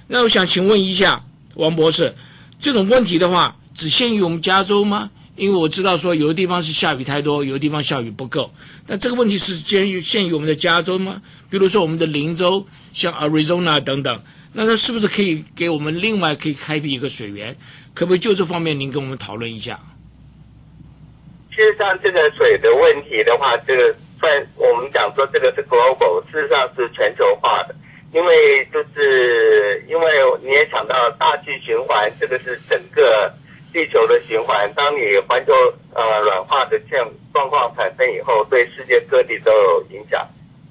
[0.09, 2.15] 那我想请问一下王博士，
[2.59, 5.11] 这种问题的话，只限于我们加州吗？
[5.37, 8.53] 因为我知道说有的地方是下雨太多，有的地方下雨不够。
[8.87, 11.23] 那这个问题是限于限于我们的加州吗？
[11.49, 17.57] 比如说我们的邻州，像 Arizona 等等，那它是不是可以给我们另外可以开辟一个水源？
[17.95, 19.79] 可不可以就这方面您跟我们讨论一下？
[21.51, 27.75] 事实上，这个水的问题的话，这个算我们讲说这个是 global，事实上是全球化的。
[28.15, 30.07] 因为就是因为
[30.43, 33.33] 你也想到大气循环，这个是整个
[33.73, 34.71] 地球的循环。
[34.75, 35.53] 当你环球
[35.95, 36.99] 呃软化的现
[37.33, 40.27] 状况产生以后，对世界各地都有影响。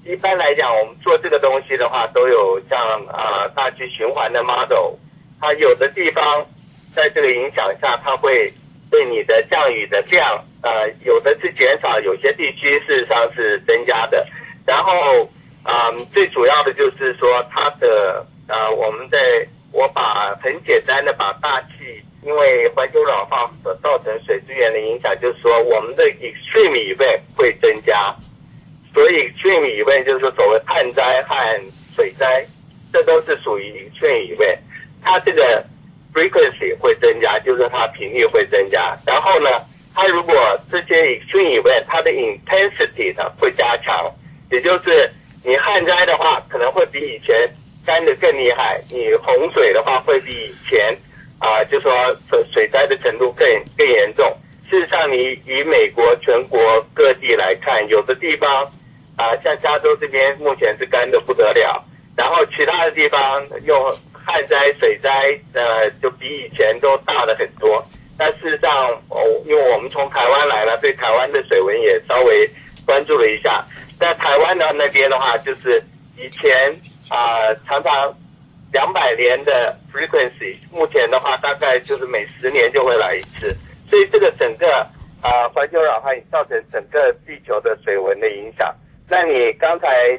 [0.05, 4.95] 一般来讲，我们做这个东西的话，都有像啊、大气循环的 model，
[5.39, 6.45] 它有的地方
[6.95, 8.51] 在这个影响下，它会
[8.89, 14.27] 对你的降雨的量，呃，有的是减少，有些地区事实上是增加的。
[14.65, 14.91] 然后，
[15.65, 19.17] 嗯，最主要的就是说它的呃，我们在
[19.71, 28.15] 我把很简单的把大气，因为环球软化所造成水资源的影响，就是说我们的 extreme event 会增加。
[28.93, 31.35] 所以 extreme event 就是说所谓旱灾和
[31.95, 32.45] 水灾，
[32.91, 34.57] 这都是属于 extreme event。
[35.01, 35.65] 它这个
[36.13, 38.95] frequency 会增加，就是它频率会增加。
[39.05, 39.49] 然后呢，
[39.95, 40.35] 它如果
[40.69, 44.13] 这些 extreme event 它的 intensity 呢会加强，
[44.51, 45.09] 也就是
[45.43, 47.49] 你旱灾的话可能会比以前
[47.83, 50.95] 干的更厉害，你洪水的话会比以前
[51.41, 51.91] 啊、就说
[52.29, 54.25] 水水灾的程度更更严重。
[54.69, 58.63] 事实上，你以美国全国各地来看，有的地方
[59.17, 61.83] 啊、像加州这边目前是干的不得了，
[62.15, 63.75] 然后其他的地方用
[64.13, 67.83] 旱灾、水灾，呃，就比以前都大了很多。
[68.17, 72.47] 但事实上，哦，因为我们从台湾来了，对台湾的水文也稍微
[72.85, 73.65] 关注了一下。
[73.99, 75.83] 在台湾的那边的话，就是
[76.17, 76.49] 以前
[77.09, 78.15] 啊、常常
[78.71, 83.55] 两百年的 frequency，目前的话大概就是每十年就会来一次，
[83.89, 84.67] 所以这个整个
[85.21, 88.73] 啊环球软化造成整个地球的水文的影响。
[89.09, 90.17] 那你刚才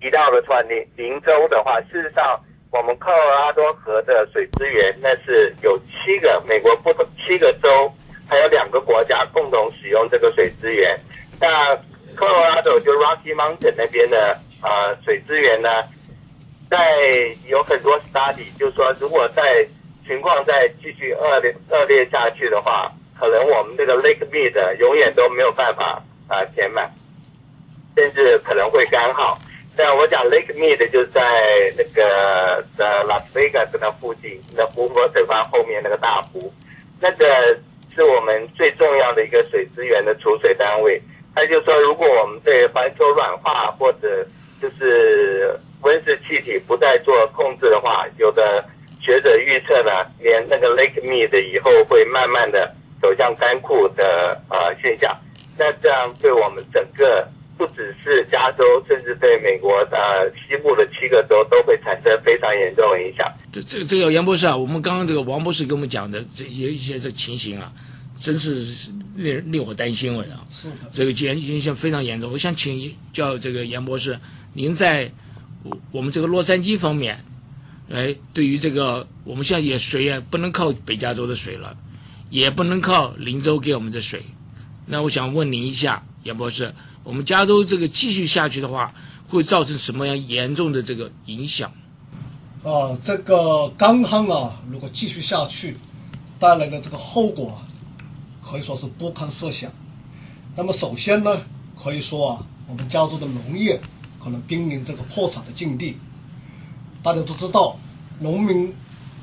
[0.00, 2.38] 提到的话，林林州的话，事实上
[2.70, 7.90] 我们科罗拉多河的水资源那是有七个美国不同七个州，
[8.28, 10.94] 还有两个国家共同使用这个水资源。
[11.40, 11.74] 那
[12.14, 15.68] 科罗拉多就 Rocky Mountain 那边的呃水资源呢，
[16.70, 19.66] 在有很多 study，就是说，如果在
[20.06, 26.88] 情况再继续恶劣恶劣下去的话，可能我们这个 Lake Mead 永远都没有办法啊、填满，
[27.96, 29.36] 甚至可能会干旱。
[29.76, 31.20] 但我讲 Lake Mead 就在
[31.76, 36.52] 那个呃 Las Vegas 那附近，那湖泊水湾后面那个大湖，
[37.00, 37.26] 那个
[37.94, 41.00] 是我们最重要的一个水资源的储水单位。
[41.34, 44.26] 他就说，如果我们对环球软化或者
[44.60, 48.64] 就是温室气体不再做控制的话，有的
[49.00, 55.16] 学者预测呢，连那个 Lake Mead 以后会慢慢的走向干枯的呃现象。
[55.58, 57.26] 那这样对我们整个
[57.58, 63.30] 不只是加州，甚至对美国呃西部的七个州都会产生非常严重的影响。
[63.52, 67.70] 这这个这个杨博士啊，我们刚刚这个王博士给我们讲的这些一些这情形啊，
[68.16, 70.40] 真是令令我担心了啊。
[70.50, 72.32] 是的，这个影影响非常严重。
[72.32, 74.18] 我想请教这个杨博士，
[74.52, 75.12] 您在
[75.90, 77.24] 我们这个洛杉矶方面，
[77.90, 81.76] 哎，对于这个我们现在也水也不能靠北加州的水了，
[82.30, 84.22] 也不能靠林州给我们的水。
[84.86, 88.92] 那我想问您一下，杨博士，我们加州这个继续下去的话，
[89.28, 91.72] 会造成什么样严重的这个影响？
[92.64, 95.76] 啊，这个干旱啊，如果继续下去，
[96.38, 97.60] 带来的这个后果，
[98.42, 99.70] 可以说是不堪设想。
[100.56, 101.40] 那么首先呢，
[101.76, 103.80] 可以说啊，我们加州的农业
[104.22, 105.96] 可能濒临这个破产的境地。
[107.02, 107.76] 大家都知道，
[108.20, 108.72] 农民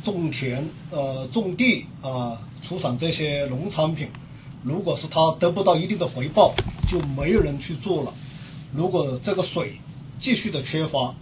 [0.04, 4.10] 种田、呃种地啊、出产这些农产品，
[4.64, 6.54] 如果是他得不到一定的回报，
[6.90, 8.14] 就没有人去做了。
[8.74, 9.80] 如果这个水
[10.18, 11.14] 继续的缺乏，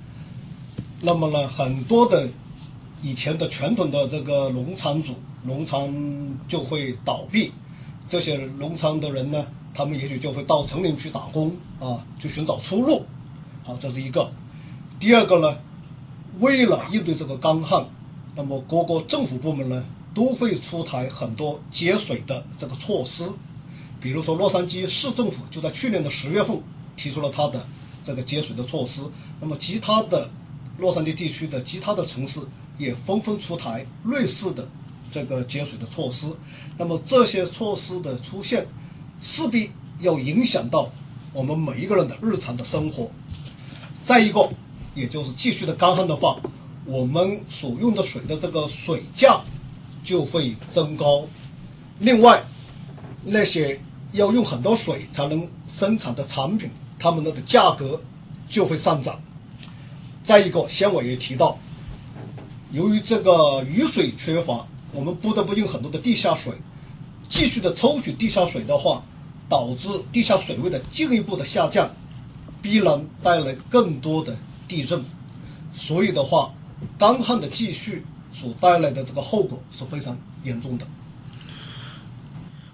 [1.01, 2.27] 那么呢，很多的
[3.01, 5.93] 以前的传统的这个农场主，农场
[6.47, 7.51] 就会倒闭，
[8.07, 13.05] 这些农场的人呢，他们也许就会到城里去打工啊，去寻找出路。
[13.67, 14.32] 好，这是一个。
[14.99, 15.58] 第二个呢，
[16.39, 17.84] 为了应对这个干旱，
[18.36, 23.28] 那么各个政府部门呢都会出台很多节水的这个措施，
[23.99, 26.61] 比如说洛杉矶市政府就在去年的十月份
[26.95, 27.66] 提出了它的
[28.03, 29.01] 这个节水的措施，
[29.41, 30.30] 那么其他的
[30.78, 32.39] 洛杉矶地区的其他的城市
[32.78, 34.70] 也纷纷出台类似的
[35.09, 36.28] 这个节水的措施，
[36.78, 38.68] 那么这些措施的出现，
[39.20, 40.91] 势必要影响到
[41.34, 43.09] 我们每一个人的日常的生活。
[44.06, 44.47] 再一个，
[44.93, 46.38] 也就是继续的干旱的话，
[46.86, 49.41] 我们所用的水的这个水价
[50.03, 51.26] 就会增高。
[51.97, 52.43] 另外，
[53.24, 53.82] 那些
[54.12, 57.99] 要用很多水才能生产的产品，它们的价格
[58.47, 59.20] 就会上涨。
[60.22, 61.58] 再一个，先我也提到，
[62.72, 66.53] 由于这个雨水缺乏，我们不得不用很多的地下水。
[67.28, 69.03] 继续的抽取地下水的话，
[69.49, 71.89] 导致地下水位的进一步的下降，
[72.66, 74.36] 必然带来更多的
[74.68, 74.99] 地震。
[75.72, 76.51] 所以的话，
[76.97, 78.03] 干旱的继续
[78.34, 80.88] 所带来的这个后果是非常严重的。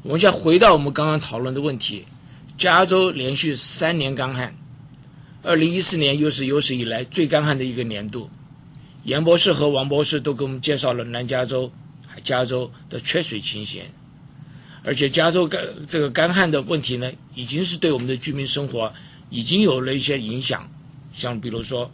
[0.02, 2.06] 我们再回到我们刚刚讨论的问题，
[2.58, 4.56] 加州连续三年干旱，
[5.44, 8.30] 二零一四年又是有史以来最干旱的一个年度。
[9.04, 11.70] 严博士和王博士都给我们介绍了南加州、
[12.24, 13.84] 加州的缺水情形，
[14.86, 18.94] 而且加州干这个干旱的问题呢，已经是对我们的居民生活
[19.32, 20.70] 已经有了一些影响，
[21.12, 21.90] 像比如说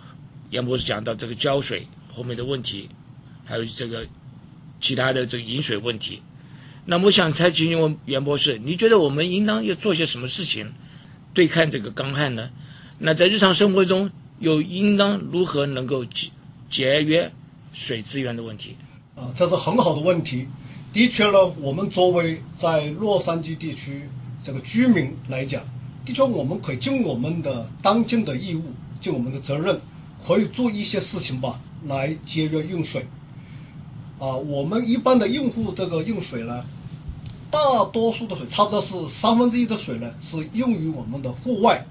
[0.50, 2.90] 严博士讲到这个浇水后面的问题，
[3.46, 4.06] 还有这个
[4.82, 6.22] 其他的这个饮水问题。
[6.86, 10.74] 那么我想再请问袁博士，你觉得我们应当要做些什么事情
[11.34, 12.50] 对抗这个干旱呢？
[12.98, 14.10] 那在日常生活中
[14.40, 16.30] 又应当如何能够节
[16.70, 17.32] 节约
[17.72, 18.76] 水资源的问题？
[19.16, 20.48] 啊，这是很好的问题。
[20.94, 24.10] 的确呢，我们作为在洛杉矶地区
[24.42, 25.64] 这个居民来讲，
[26.08, 28.64] 的确我们可以尽我们的当尽的义务，
[28.98, 29.78] 尽我们的责任，
[30.26, 33.06] 可以做一些事情吧，来节约用水。
[34.18, 36.64] 啊，我们一般的用户这个用水呢，
[37.52, 37.60] 大
[37.92, 41.86] 多数的水，差不多是三分之一的水呢，是用于我们的户外，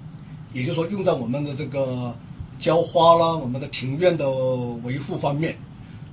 [0.54, 2.16] 也就是说用在我们的这个
[2.58, 4.26] 浇花啦、我们的庭院的
[4.82, 5.58] 维护方面。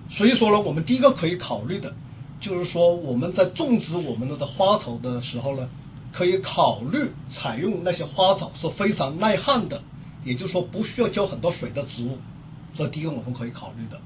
[0.10, 1.96] 所以说呢，我们第一个可以考虑的，
[2.42, 5.70] 就是说我们在种植我们的这花草的时候呢，
[6.14, 9.82] 可以考虑采用那些花草是非常耐旱的，
[10.24, 12.18] 也就是说不需要浇很多水的植物。
[12.74, 14.00] 这第一个我们可以考虑的。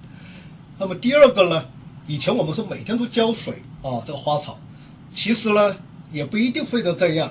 [0.79, 1.65] 那么第二个呢，
[2.07, 4.57] 以前我们是每天都浇水啊，这个花草，
[5.13, 5.75] 其实呢
[6.11, 7.29] 也不一定非得这样，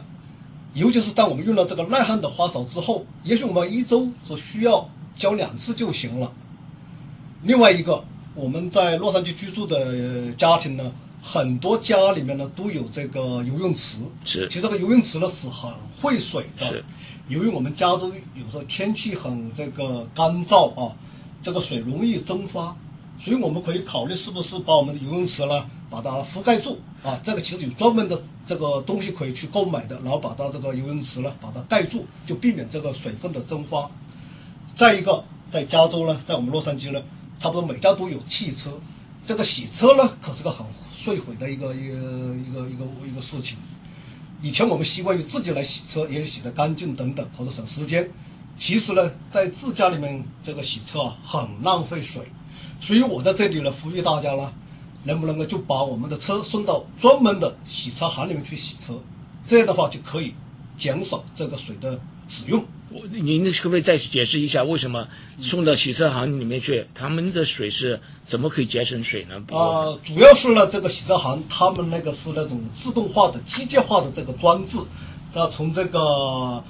[0.74, 6.30] 尤其是当我们用了这个耐旱的花草之后，也许我们一周只需要浇两次就行了。
[7.42, 8.04] 另外一个，
[8.34, 10.92] 我们在洛杉矶居住的家庭呢，
[11.28, 13.98] 很多家里面呢都有这个游泳池。
[14.24, 15.68] 是其实这个游泳池呢是很
[16.00, 16.64] 会水的。
[16.64, 16.84] 是。
[17.26, 20.94] 由于我们加州有时候天气很这个干燥啊，
[21.42, 22.76] 这个水容易蒸发，
[23.18, 27.18] 所以我们可以考虑是不是把我们的游泳池呢，把它覆盖住啊。
[27.24, 33.90] 这个其实有专门的这个东西可以去购买的，然后把它这个游泳池呢，把它盖住，就避免这个水分的蒸发。
[34.76, 37.02] 再一个，在加州呢，在我们洛杉矶呢，
[37.36, 38.70] 差不多每家都有汽车，
[39.24, 40.64] 这个洗车呢，可是个很
[41.06, 41.94] 费水的一个一个
[42.34, 43.56] 一个一个一个事情。
[44.42, 48.10] 以前我们习惯于自己来洗车，也许洗得干净等等，或者省时间。
[48.56, 52.22] 其实呢，在自家里面这个洗车啊，很浪费水。
[52.80, 54.52] 所以我在这里呢，呼吁大家呢，
[55.04, 59.00] 能不能够就把我们的车送到专门的洗车行里面去洗车，
[59.44, 60.34] 这样的话就可以
[60.76, 62.64] 减少这个水的使用。
[62.90, 65.06] 我您可不可以再解释一下，为什么
[65.38, 69.36] 送到洗车行里面去，他们的水是怎么可以节省水呢？
[69.56, 74.78] 啊、主要是呢，这个洗车行他们那个是那种自动化的、机械化的这个装置，
[75.30, 76.62] 再从这个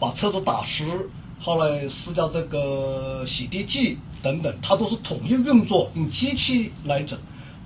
[0.00, 0.84] 把车子打湿，
[1.40, 7.16] 后来施加这个洗涤剂等等，它都是统一运作，用机器来整。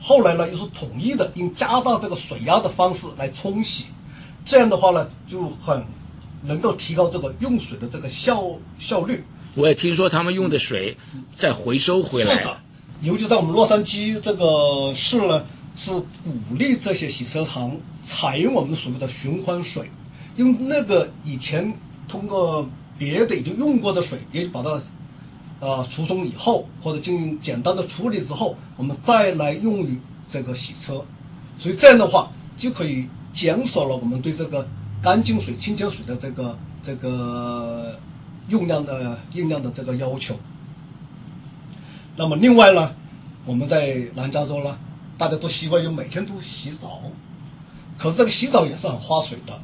[0.00, 3.86] 后来呢，又是统一的用加大这个水压的方式来冲洗，
[4.44, 5.82] 这样的话呢，就很
[6.42, 8.44] 能够提高这个用水的这个效
[8.78, 9.24] 效率。
[9.54, 10.96] 我也听说他们用的水
[11.34, 12.36] 再回收回来。
[12.36, 12.60] 是的，
[13.00, 15.44] 尤其在我们洛杉矶这个市呢，
[15.76, 19.88] 是鼓励这些洗车行采用我们所谓的循环水，
[20.34, 21.72] 用那个以前
[22.08, 22.68] 通过
[22.98, 24.82] 别的已经用过的水，也把它
[25.60, 29.96] 呃除冲以后，或者进行简单的处理之后，我们再来用于
[30.28, 31.04] 这个洗车，
[31.56, 34.66] 所以这样的话就可以减少了我们对这个
[35.00, 37.96] 干净水、清洁水的这个这个
[38.48, 40.34] 用量的用量的这个要求。
[42.18, 42.92] 那么另外呢，
[43.46, 44.76] 我们在南加州呢，
[45.16, 47.00] 大家都习惯于每天都洗澡，
[47.96, 49.56] 可是这个洗澡也是很花水的，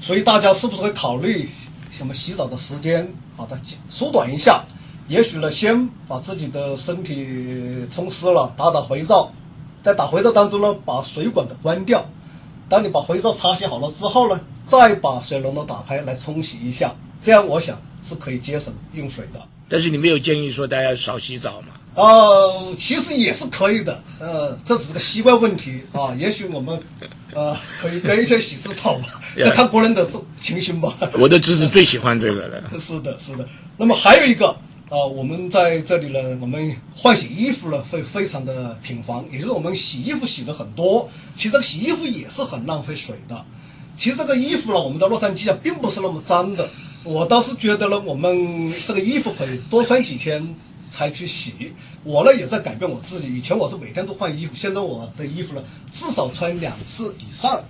[0.00, 1.48] 所以大家是不是会考虑
[1.88, 3.56] 什么洗澡的时间把它
[3.88, 4.64] 缩短一下？
[5.06, 9.30] 也许呢，先把自己的身体冲湿了，打打肥皂，
[9.80, 12.04] 在打肥皂当中呢，把水管的关掉。
[12.68, 16.92] 当你把肥皂擦洗好了之后呢，再把水龙头打开来冲洗一下，
[17.22, 19.40] 这样我想是可以节省用水的。
[19.70, 21.68] 但是你没有建议说大家少洗澡嘛？
[21.94, 26.14] 呃，其实也是可以的，呃，这只是个习惯问题啊。
[26.18, 26.78] 也许我们
[27.32, 30.08] 呃可以每天洗次澡吧， 要看个人的
[30.40, 30.92] 情形吧。
[31.14, 32.62] 我的侄子最喜欢这个了。
[32.78, 33.46] 是的，是的。
[33.76, 34.48] 那么还有一个
[34.88, 41.08] 啊、我们在这里呢，我们换洗衣服呢会非常的频繁，也就是我们洗衣服洗的很多。
[41.36, 43.44] 其实这个洗衣服也是很浪费水的。
[43.96, 46.68] 其实这个衣服呢，我们在洛杉矶啊，并不是那么脏的。
[47.04, 50.54] 我倒是觉得呢，我们这个衣服可以多穿几天
[50.86, 51.72] 才去洗。
[52.02, 57.62] 我呢也在改变我自己，以前我是每天都换衣服，现在我的衣服呢至少穿两次以上。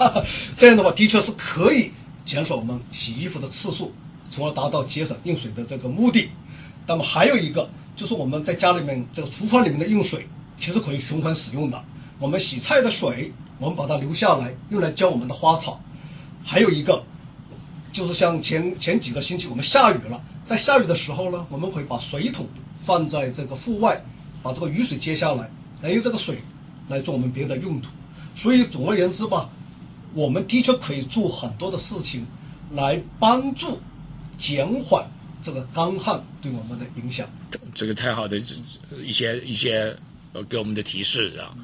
[0.56, 1.90] 这样的话，的确是可以
[2.24, 3.92] 减少我们洗衣服的次数，
[4.30, 6.28] 从而达到节省用水的这个目的。
[6.86, 10.28] 那么还有一个，就是我们在家里面这个厨房里面的用水，
[10.58, 11.82] 其实可以循环使用的。
[12.18, 15.80] 我们洗菜的水，我们把它留下来，用来浇我们的花草。
[16.42, 17.02] 还有一个，
[17.94, 22.44] 就是像前前几个星期我们下雨了，在下雨的时候呢，我们可以把水桶
[22.84, 24.04] 放在这个户外，
[24.42, 25.48] 把这个雨水接下来，
[25.80, 26.38] 来用这个水
[26.88, 27.88] 来做我们别的用途。
[28.34, 29.48] 所以总而言之吧，
[30.12, 32.26] 我们的确可以做很多的事情，
[32.72, 33.78] 来帮助
[34.36, 35.08] 减缓
[35.40, 37.24] 这个干旱对我们的影响。
[37.72, 38.36] 这个太好的
[39.04, 39.96] 一些一些
[40.32, 41.54] 呃给我们的提示啊。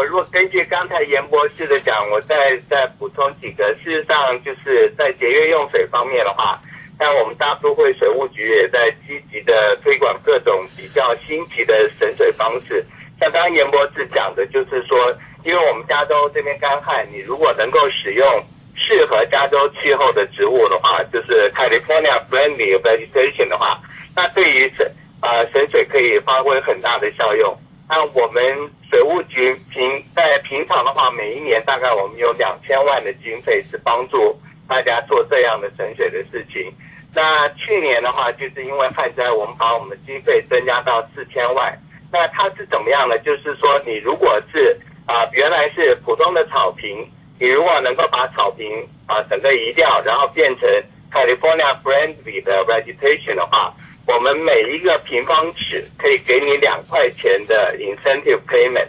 [0.00, 3.66] 我如果根据刚才严博士的讲，我再再补充几个。
[3.84, 6.58] 事实上，就是在节约用水方面的话，
[6.98, 12.82] 像我们大都会水务局也在积极的推广各种比较新奇的省水方式。
[13.20, 18.26] 像刚刚严博士讲的，就是说，因为我们加州这边干旱，你如果能够使用
[18.74, 23.78] 适合加州气候的植物的话，就是 California friendly vegetation 的话，
[24.16, 24.90] 那对于省
[25.20, 27.54] 啊省水可以发挥很大的效用。
[27.92, 28.40] 那我们
[28.88, 34.38] 水务局平在平常的话，每一年大概我们有两千万的经费是帮助
[34.68, 36.72] 大家做这样的省水的事情。
[37.12, 41.76] 那去年的话，就是因为旱灾，我们把我们的经费增加到四千万。
[42.12, 43.18] 那它是怎么样呢？
[43.18, 47.04] 就是说，你如果是啊原来是普通的草坪，
[47.40, 50.68] 你如果能够把草坪啊整个移掉，然后变成
[51.10, 53.74] California friendly 的 vegetation 的话。
[54.12, 58.88] 我们每一个平方尺可以给你两块钱的 incentive payment。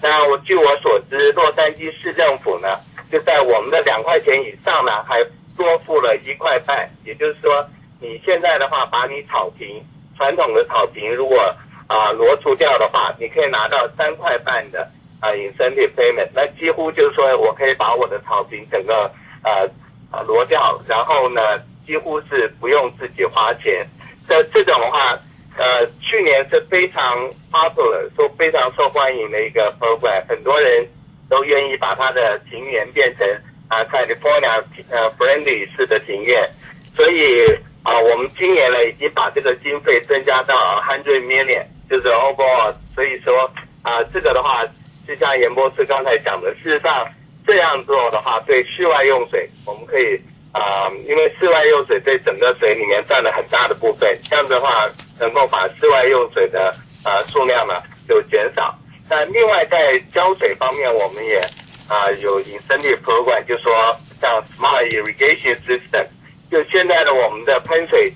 [0.00, 2.78] 那我据我所知，洛杉矶市政府呢，
[3.10, 5.22] 就在我们的两块钱以上呢，还
[5.58, 6.88] 多付了一块半。
[7.04, 7.68] 也就是说，
[8.00, 9.84] 你现在的话，把你草坪
[10.16, 11.38] 传统的草坪如果
[11.86, 16.30] 啊挪除掉的话，你可以拿到三块半的啊 incentive payment。
[16.34, 19.10] 那几乎就是说我可以把我的草坪整个
[19.44, 19.68] 呃
[20.10, 21.40] 啊挪掉，然后呢，
[21.86, 23.86] 几乎是不用自己花钱。
[24.28, 25.18] 这这种的话，
[25.58, 30.86] 呃，去年是非常 popular，说非常受欢迎的一个 program，很多人
[31.28, 33.28] 都愿意把他的庭园变成
[33.68, 36.48] 啊 California 呃 friendly 式的庭院，
[36.96, 37.44] 所以
[37.82, 43.50] 啊，我们今年呢已经把这个经费增加到 hundred million，就是 overall，所以说
[43.82, 44.64] 啊，这个的话，
[45.06, 47.06] 就像严博士刚才讲的，事实上
[47.46, 50.20] 这样做的话，对室外用水，我们可以。
[50.52, 54.86] 啊，因为室外用水在整个水里面占了很大的部分，这样子的话
[55.18, 56.68] 能够把室外用水的
[57.04, 57.74] 啊数量呢
[58.06, 58.78] 就减少。
[59.08, 61.38] 那另外在浇水方面，我们也
[61.88, 63.72] 啊有 incentive program，就说
[64.20, 66.06] 像 smart irrigation system，
[66.50, 68.12] 就现在的我们的喷水，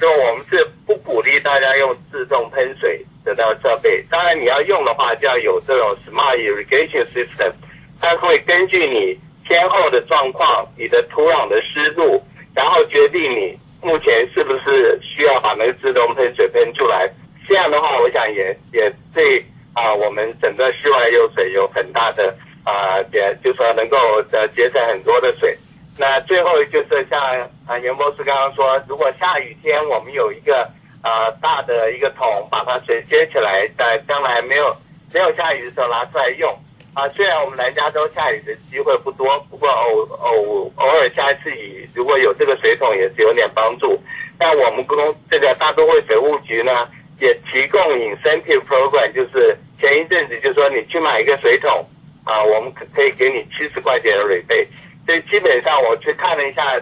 [0.00, 4.04] 就我们是不鼓励大家用自动喷水的那设备。
[4.10, 7.52] 当然你要用的话，就要有这种 smart irrigation system，
[8.00, 9.16] 它会根据你。
[9.48, 12.22] 天后的状况，你的土壤的湿度，
[12.54, 17.10] 然后决定你目前是不是需要把那个自动喷水喷出来。
[17.48, 19.42] 这样的话，我想也也对
[19.72, 22.34] 啊，我们整个室外用水有很大的
[22.64, 23.96] 啊，也就是说能够
[24.32, 25.56] 呃节省很多的水。
[25.96, 27.18] 那最后就是像
[27.66, 30.62] 啊严博士刚刚说，如果下雨天我们有一个
[31.02, 34.76] 啊大的一个桶，把它水接起来，在将来没有
[35.12, 36.54] 没有下雨的时候拿出来用。
[36.94, 43.98] 啊，虽然我们南加州下雨的机会不多，不过偶偶偶尔下一次雨，如果有这个水桶也是有点帮助。
[44.36, 44.96] 但我们公
[45.30, 46.88] 这个大都会水务局呢，
[47.20, 51.84] 也提供 incentive program，就是前一阵子就说你去买一个水桶，
[52.24, 54.66] 啊，我们可可以给你七十块钱的水费。
[55.06, 56.78] 所以基本上我去看了一下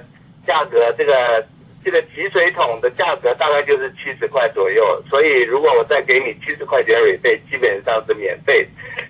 [0.47, 1.47] 价格，这个
[1.87, 5.01] 这个集水桶的价格大概就是七十块左右。
[5.09, 8.67] 所以如果我再给你七十块钱水费，基本上是免费。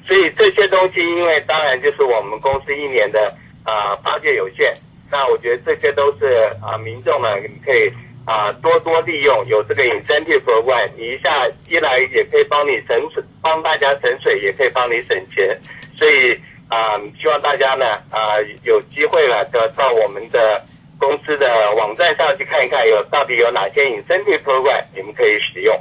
[0.07, 4.75] 所以这些东西，因为当然就是我们公司一年的啊发借有限，
[5.11, 6.27] 那我觉得这些都是
[6.63, 7.91] 啊民众呢，你可以
[8.27, 15.59] 啊多多利用，有这个 incentive program，你一下一来也可以帮你省水，帮大家省水，也可以帮你省钱。
[15.97, 20.63] 所以啊，希望大家呢啊有机会了，到到我们的
[20.99, 25.79] 公司的网站上去看一看，有到底有哪些 incentive program 你们可以使用。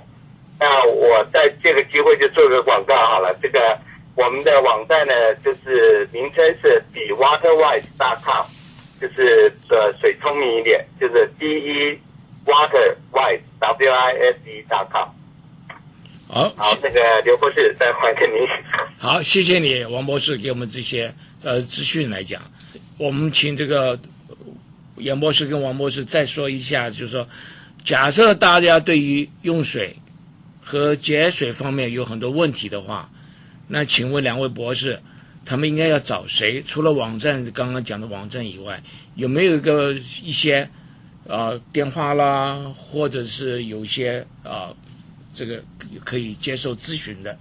[0.59, 3.78] 那我在这个机会就做个广告好了，这个。
[4.18, 5.13] 我们的网站呢，
[5.43, 8.45] 就是名称是比 waterwise.com，
[9.01, 11.99] 就是呃水聪明一点，就是 D E
[12.45, 15.09] waterwise W I S E.com。
[16.30, 18.47] 好，好，那个刘博士再还给您。
[18.97, 21.13] 好，谢谢你，王博士给我们这些
[21.43, 22.41] 呃资讯来讲。
[22.97, 23.99] 我们请这个
[24.98, 27.28] 严博士跟王博士再说一下，就是说，
[27.84, 29.96] 假设大家对于用水
[30.62, 33.10] 和节水方面有很多问题的话。
[33.68, 35.02] 那请问两位博士，
[35.43, 36.62] 他们应该要找谁？
[36.62, 38.82] 除了网站刚刚讲的网站以外，
[39.16, 40.70] 有没有一个一些，
[41.24, 44.76] 呃，电话啦，或者是有一些呃
[45.34, 45.64] 这个
[46.04, 47.36] 可以接受咨询的。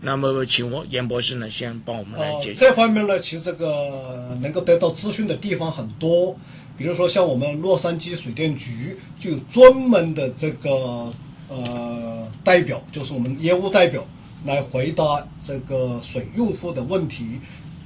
[0.00, 2.60] 那么，请我严博士呢，先帮我们来呃解，决。
[2.60, 6.36] 这方面呢，其实这个能够得到资讯的地方很多，
[6.76, 11.12] 比如说像我们洛杉矶水电局就有专门的这个
[11.48, 14.06] 呃代表，就是我们业务代表
[14.44, 17.40] 来回答这个水用户的问题。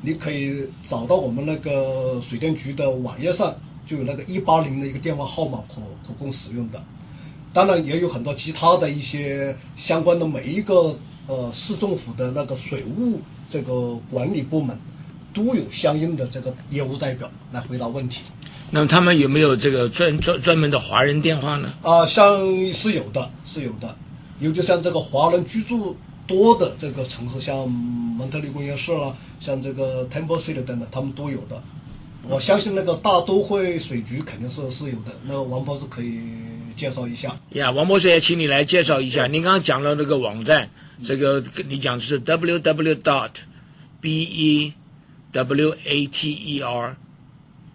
[0.04, 3.56] 你可以找到我们那个水电局的网页上
[3.86, 6.82] 就有那个一八零的一个电话号码可可供使用的。
[7.52, 10.96] 当然也有很多其他的一些相关的每一个
[11.26, 14.78] 呃市政府的那个水务这个管理部门，
[15.32, 18.22] 都有相应的这个业务代表来回答问题。
[18.70, 21.72] 那么他们有没有这个专专专门的华人电话呢？
[21.82, 22.38] 啊、像
[22.72, 23.94] 是有的，是有的，
[24.40, 25.94] 有就像这个华人居住
[26.26, 31.62] 多的这个城市，像蒙特利工业市啦，像这个 Temple City 等等，他们都有的。
[32.26, 36.20] 我相信那个大都会水局肯定是是有的，那个王博士可以
[36.74, 37.38] 介绍一下。
[37.50, 39.26] 呀，王博士也请你来介绍一下。
[39.26, 40.70] 您刚刚讲了那个网站，
[41.02, 43.30] 这个你讲的是 w w dot
[44.00, 44.72] b e
[45.32, 46.96] w a t e r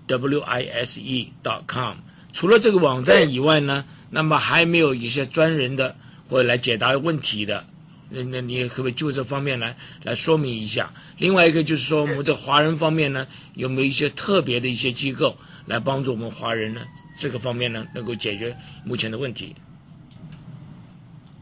[0.07, 1.97] w i s e dot com。
[2.31, 5.95] 除了这个网站以外呢，那么还没有一些专人的
[6.29, 7.65] 或者来解答问题的。
[8.09, 10.89] 那那你可不可以就这方面来来说明一下？
[11.17, 16.81] 另外一个就是说，我们这华人方面呢，有没有一些特别的一些机构来帮助我们华人呢？
[17.17, 18.55] 这个方面呢，能够解决
[18.85, 19.53] 目前的问题。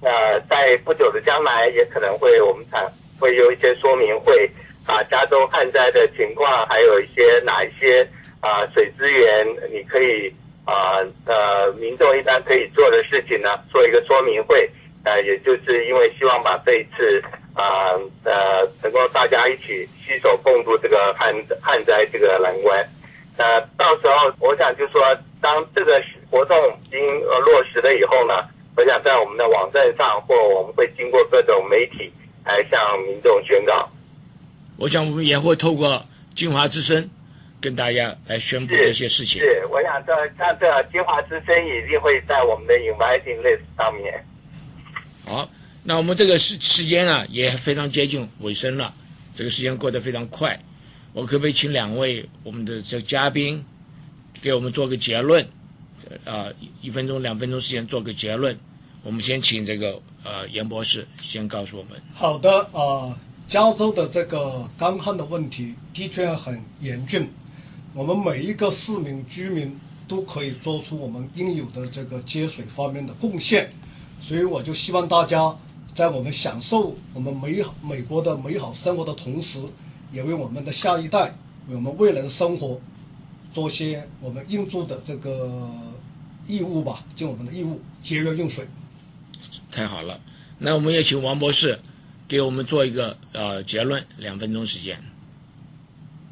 [0.00, 2.86] 呃，在不久的将来也可能会我们产
[3.18, 4.48] 会有一些说明会
[4.86, 8.06] 啊，加州旱灾的情况，还有一些哪一些
[8.40, 10.32] 啊水资源你可以
[10.64, 14.70] 啊呃民众一般可以做的事情呢，做一个说明会，
[15.04, 17.22] 呃，也就是因为希望把这一次
[17.54, 17.90] 啊
[18.24, 22.86] 呃能够大家一起携手共度这个旱旱灾这个难关。
[23.36, 25.02] 那到时候我想就说，
[25.44, 28.32] 当这个活动已经呃落实了以后呢，
[28.78, 32.10] 我想在我们的网站上，或我们会经过各种媒体
[32.46, 33.86] 来向民众宣告。
[34.78, 36.02] 我想我们也会透过
[36.34, 37.10] 金华之声
[37.60, 39.42] 跟大家来宣布这些事情。
[39.42, 44.24] 是，我想这像这金华之声一定会在我们的 inviting list 上面。
[45.26, 45.46] 好，
[45.82, 48.94] 那我们这个时时间啊也非常接近尾声了，
[49.34, 50.58] 这个时间过得非常快。
[51.12, 53.62] 我可不可以请两位我们的这嘉宾
[54.42, 55.46] 给我们做个结论？
[56.24, 58.58] 呃，一分钟、两分钟时间做个结论。
[59.02, 61.92] 我们先请这个呃严博士先告诉我们。
[62.12, 67.28] 好的啊、加州的这个干旱的问题的确很严峻，
[67.94, 69.78] 我们每一个市民居民
[70.08, 73.70] 都可以做出我们应有的这个节水方面的贡献，
[74.20, 75.56] 所以我就希望大家
[75.94, 79.58] 在我们享受我们美好美国的美好生活的同时，
[80.12, 81.34] 也为我们的下一代，
[81.68, 82.80] 为我们未来的生活
[83.54, 85.48] 做些我们应做的这个
[86.44, 88.66] 义务吧，尽我们的义务，节约用水。
[89.70, 90.18] 太好了，
[90.58, 91.78] 那我们也请王博士
[92.26, 94.98] 给我们做一个呃结论，两分钟时间。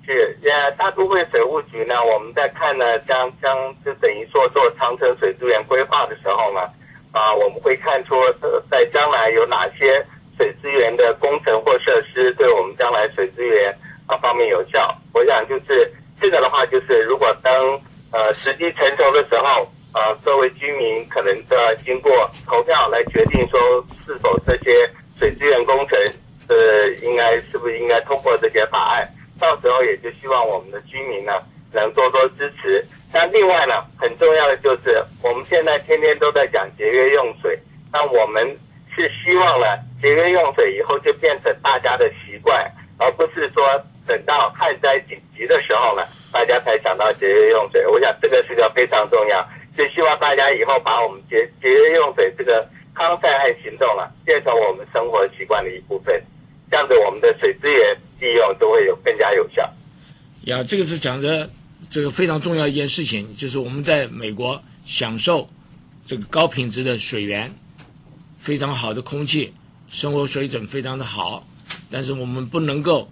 [0.04, 6.60] 是，呃，大都会水务局呢，我们在看呢，将将就等于说做长城水资源规划的时候呢，
[7.12, 10.04] 啊，我们会看出呃，在将来有哪些
[10.36, 13.72] 水资源的工程或设施对我们将来水资源
[14.06, 14.92] 啊方面有效。
[15.14, 15.88] 我想就是
[16.22, 17.52] 这个的话，就是如果当
[18.12, 25.98] 呃时机成熟的时候，呃，各位居民可能都要经过投票来决定说是否这些水资源工程
[26.48, 29.08] 这应该是不是应该通过这些法案？
[29.40, 31.32] 到时候也就希望我们的居民呢
[31.72, 32.86] 能多多支持。
[33.12, 37.58] 那另外呢，很重要的就是我们现在天天都在讲节约用水，
[37.92, 38.46] 那我们
[38.94, 39.66] 是希望呢
[40.00, 43.66] 节约用水以后就变成大家的习惯，而不是说
[44.06, 47.86] 等到旱灾紧的时候呢，大家才想到节约用水。
[47.86, 56.22] 我想这个是个非常重要，就希望大家以后把我们节节约用水这个康善和行动啊变成我们生活习惯的一部分，
[56.70, 59.62] 这样子我们的水资源利用都会有更加有效。
[60.42, 61.48] 呀，这个是讲的
[61.88, 65.48] 这个非常重要一件事情，就是我们在美国享受
[66.04, 67.52] 这个高品质的水源，
[68.38, 69.52] 非常好的空气，
[69.88, 71.46] 生活水准非常的好，
[71.90, 73.08] 但是我们不能够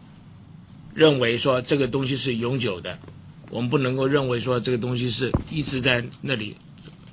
[0.94, 2.98] 认为说这个东西是永久的，
[3.50, 6.56] 我们不能够认为说这个东西是一直在那里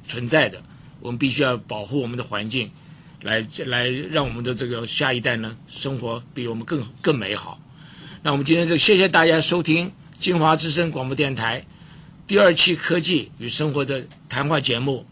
[0.06, 0.62] 存在的，
[1.00, 2.70] 我们必须要保护我们的环境，
[3.22, 7.58] 来来让我们的这个下一代呢生活比我们更更美好。
[8.24, 11.66] 那我们今天就谢谢大家收听金华之声广播电台
[12.26, 15.06] 第二期科技与生活的谈话节目，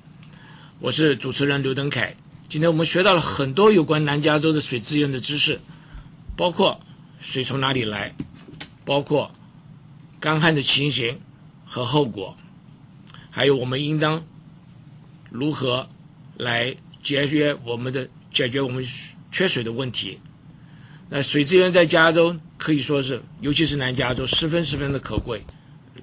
[0.80, 2.16] 我是主持人刘登凯。
[2.50, 5.60] 今天我们学到了很多有关南加州的水资源的知识，
[6.36, 6.80] 包括
[7.20, 8.14] 水从哪里来，
[8.86, 9.32] 包括
[10.20, 11.20] 干旱的情形
[11.66, 12.38] 和后果，
[13.30, 14.24] 还有我们应当
[15.30, 15.90] 如何
[16.38, 18.86] 来节约我们的解决我们
[19.32, 20.20] 缺水的问题。
[21.10, 25.44] 那水资源在加州可以说是，尤其是南加州，十分十分的可贵，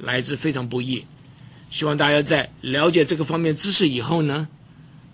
[0.01, 1.05] 来自非常不易。
[1.71, 4.47] 希望大家在了解这个方面知识以后呢，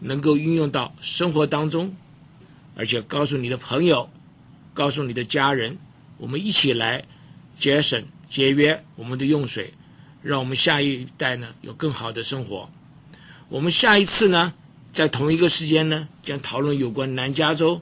[0.01, 1.95] 能够运用到生活当中，
[2.75, 4.11] 而且告诉你的朋友，
[4.75, 5.79] 告诉你的家人，
[6.19, 7.05] 我们一起来
[7.59, 9.73] 节省节约我们的用水，
[10.23, 12.71] 让我们下一代呢有更好的生活。
[13.49, 14.53] 我们下一次呢，
[14.93, 17.81] 在同一个时间呢，将讨论有关南加州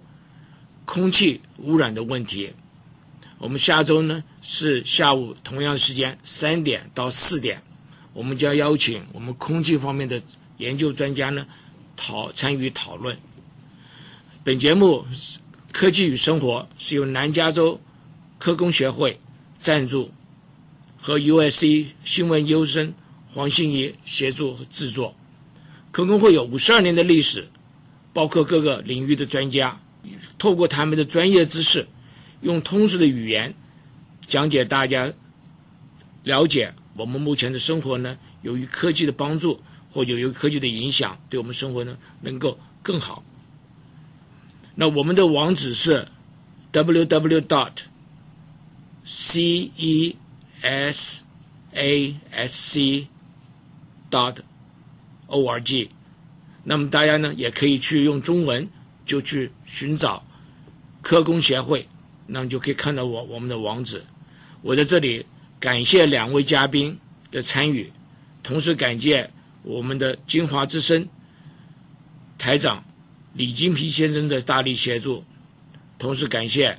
[0.85, 2.53] 空气污染的问题。
[3.39, 7.63] 我们下周呢是下午同样时间三点到四点，
[8.15, 10.23] 我们将邀请我们空气方面的
[10.57, 11.47] 研究专家呢
[11.97, 13.17] 讨参与讨论。
[14.43, 15.05] 本节目
[15.73, 17.79] 《科技与生活》是由南加州
[18.39, 19.21] 科工协会
[19.67, 20.13] 赞助，
[20.97, 22.95] 和 USC 新闻优生
[23.35, 25.17] 黄欣怡协助制作。
[25.91, 27.49] 可工会有五十二年的历史，
[28.13, 29.81] 包括各个领域的专家，
[30.39, 31.89] 透过他们的专业知识。
[32.43, 33.53] 用通俗的语言
[34.29, 35.13] 讲解大家
[36.23, 39.61] 了解我们目前的生活呢，由于科技的帮助
[39.91, 43.25] 或者由于科技的影响，对我们生活呢能够更好。
[44.77, 46.07] 那我们的网址是
[46.71, 47.73] w w dot
[49.07, 50.17] c e
[50.61, 51.23] s
[51.73, 53.09] a s c
[54.11, 54.37] dot
[55.29, 55.89] o r g。
[56.65, 58.69] 那么大家呢也可以去用中文
[59.05, 60.23] 就去寻找
[61.01, 61.87] 科工协会。
[62.27, 64.05] 那么就可以看到我我们的网址。
[64.61, 65.25] 我在这里
[65.61, 66.99] 感谢两位嘉宾
[67.31, 67.93] 的参与，
[68.43, 69.31] 同时感谢
[69.63, 71.09] 我们的金华之声
[72.37, 72.85] 台长
[73.35, 75.23] 李金皮先生的大力协助，
[75.99, 76.77] 同时感谢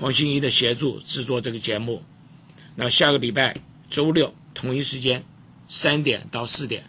[0.00, 2.02] 黄欣怡的协助制作这个节目。
[2.74, 3.54] 那下个礼拜
[3.90, 5.22] 周六同一时间
[5.68, 6.84] 三点到四点，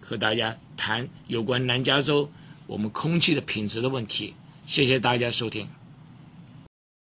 [0.00, 2.30] 和大家谈有关南加州
[2.66, 4.34] 我们空气的品质的问题。
[4.66, 5.68] 谢谢大家收听。